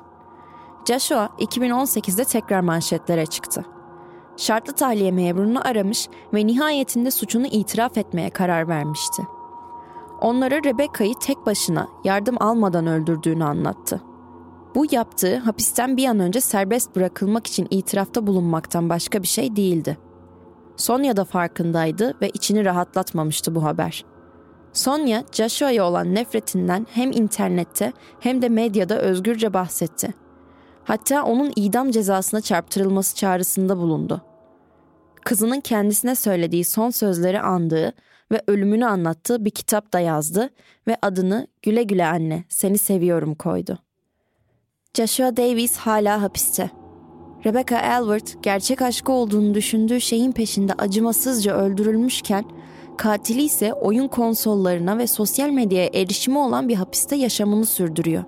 Joshua 0.88 1.30
2018'de 1.38 2.24
tekrar 2.24 2.60
manşetlere 2.60 3.26
çıktı. 3.26 3.64
Şartlı 4.36 4.72
tahliye 4.72 5.12
memurunu 5.12 5.68
aramış 5.68 6.08
ve 6.34 6.46
nihayetinde 6.46 7.10
suçunu 7.10 7.46
itiraf 7.46 7.98
etmeye 7.98 8.30
karar 8.30 8.68
vermişti. 8.68 9.22
Onlara 10.20 10.56
Rebecca'yı 10.56 11.14
tek 11.20 11.46
başına 11.46 11.88
yardım 12.04 12.36
almadan 12.40 12.86
öldürdüğünü 12.86 13.44
anlattı. 13.44 14.02
Bu 14.74 14.86
yaptığı 14.90 15.36
hapisten 15.36 15.96
bir 15.96 16.06
an 16.06 16.20
önce 16.20 16.40
serbest 16.40 16.96
bırakılmak 16.96 17.46
için 17.46 17.66
itirafta 17.70 18.26
bulunmaktan 18.26 18.88
başka 18.88 19.22
bir 19.22 19.28
şey 19.28 19.56
değildi. 19.56 20.05
Sonya 20.76 21.16
da 21.16 21.24
farkındaydı 21.24 22.14
ve 22.22 22.30
içini 22.30 22.64
rahatlatmamıştı 22.64 23.54
bu 23.54 23.64
haber. 23.64 24.04
Sonya, 24.72 25.24
Joshua'ya 25.32 25.84
olan 25.84 26.14
nefretinden 26.14 26.86
hem 26.90 27.12
internette 27.12 27.92
hem 28.20 28.42
de 28.42 28.48
medyada 28.48 28.98
özgürce 28.98 29.54
bahsetti. 29.54 30.14
Hatta 30.84 31.24
onun 31.24 31.52
idam 31.56 31.90
cezasına 31.90 32.40
çarptırılması 32.40 33.16
çağrısında 33.16 33.76
bulundu. 33.76 34.22
Kızının 35.24 35.60
kendisine 35.60 36.14
söylediği 36.14 36.64
son 36.64 36.90
sözleri 36.90 37.40
andığı 37.40 37.92
ve 38.32 38.42
ölümünü 38.46 38.86
anlattığı 38.86 39.44
bir 39.44 39.50
kitap 39.50 39.92
da 39.92 40.00
yazdı 40.00 40.50
ve 40.88 40.96
adını 41.02 41.46
Güle 41.62 41.82
Güle 41.82 42.06
Anne, 42.06 42.44
Seni 42.48 42.78
Seviyorum 42.78 43.34
koydu. 43.34 43.78
Joshua 44.94 45.36
Davis 45.36 45.76
hala 45.76 46.22
hapiste. 46.22 46.70
Rebecca 47.44 47.78
Elward 47.78 48.26
gerçek 48.42 48.82
aşkı 48.82 49.12
olduğunu 49.12 49.54
düşündüğü 49.54 50.00
şeyin 50.00 50.32
peşinde 50.32 50.72
acımasızca 50.72 51.56
öldürülmüşken 51.56 52.44
katili 52.96 53.42
ise 53.42 53.72
oyun 53.72 54.08
konsollarına 54.08 54.98
ve 54.98 55.06
sosyal 55.06 55.50
medyaya 55.50 55.90
erişimi 55.94 56.38
olan 56.38 56.68
bir 56.68 56.74
hapiste 56.74 57.16
yaşamını 57.16 57.66
sürdürüyor. 57.66 58.24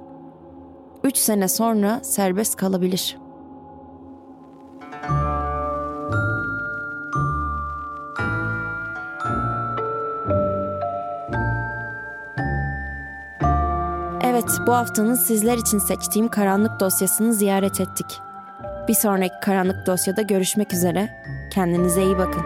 Üç 1.05 1.17
sene 1.17 1.49
sonra 1.49 2.01
serbest 2.03 2.57
kalabilir. 2.57 3.19
Evet, 14.23 14.51
bu 14.67 14.73
haftanın 14.73 15.15
sizler 15.15 15.59
için 15.59 15.79
seçtiğim 15.79 16.29
karanlık 16.29 16.81
dosyasını 16.81 17.35
ziyaret 17.35 17.81
ettik. 17.81 18.28
Bir 18.89 18.95
sonraki 18.95 19.35
karanlık 19.43 19.87
dosyada 19.87 20.23
görüşmek 20.23 20.75
üzere. 20.75 21.23
Kendinize 21.53 22.03
iyi 22.03 22.19
bakın. 22.19 22.43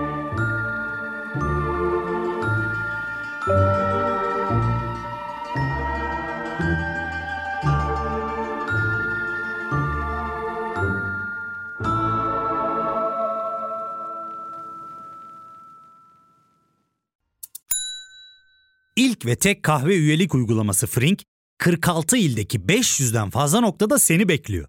İlk 18.97 19.27
ve 19.27 19.37
tek 19.37 19.63
kahve 19.63 19.97
üyelik 19.97 20.35
uygulaması 20.35 20.87
Frink, 20.87 21.23
46 21.59 22.17
ildeki 22.17 22.61
500'den 22.61 23.31
fazla 23.31 23.61
noktada 23.61 23.99
seni 23.99 24.29
bekliyor. 24.29 24.69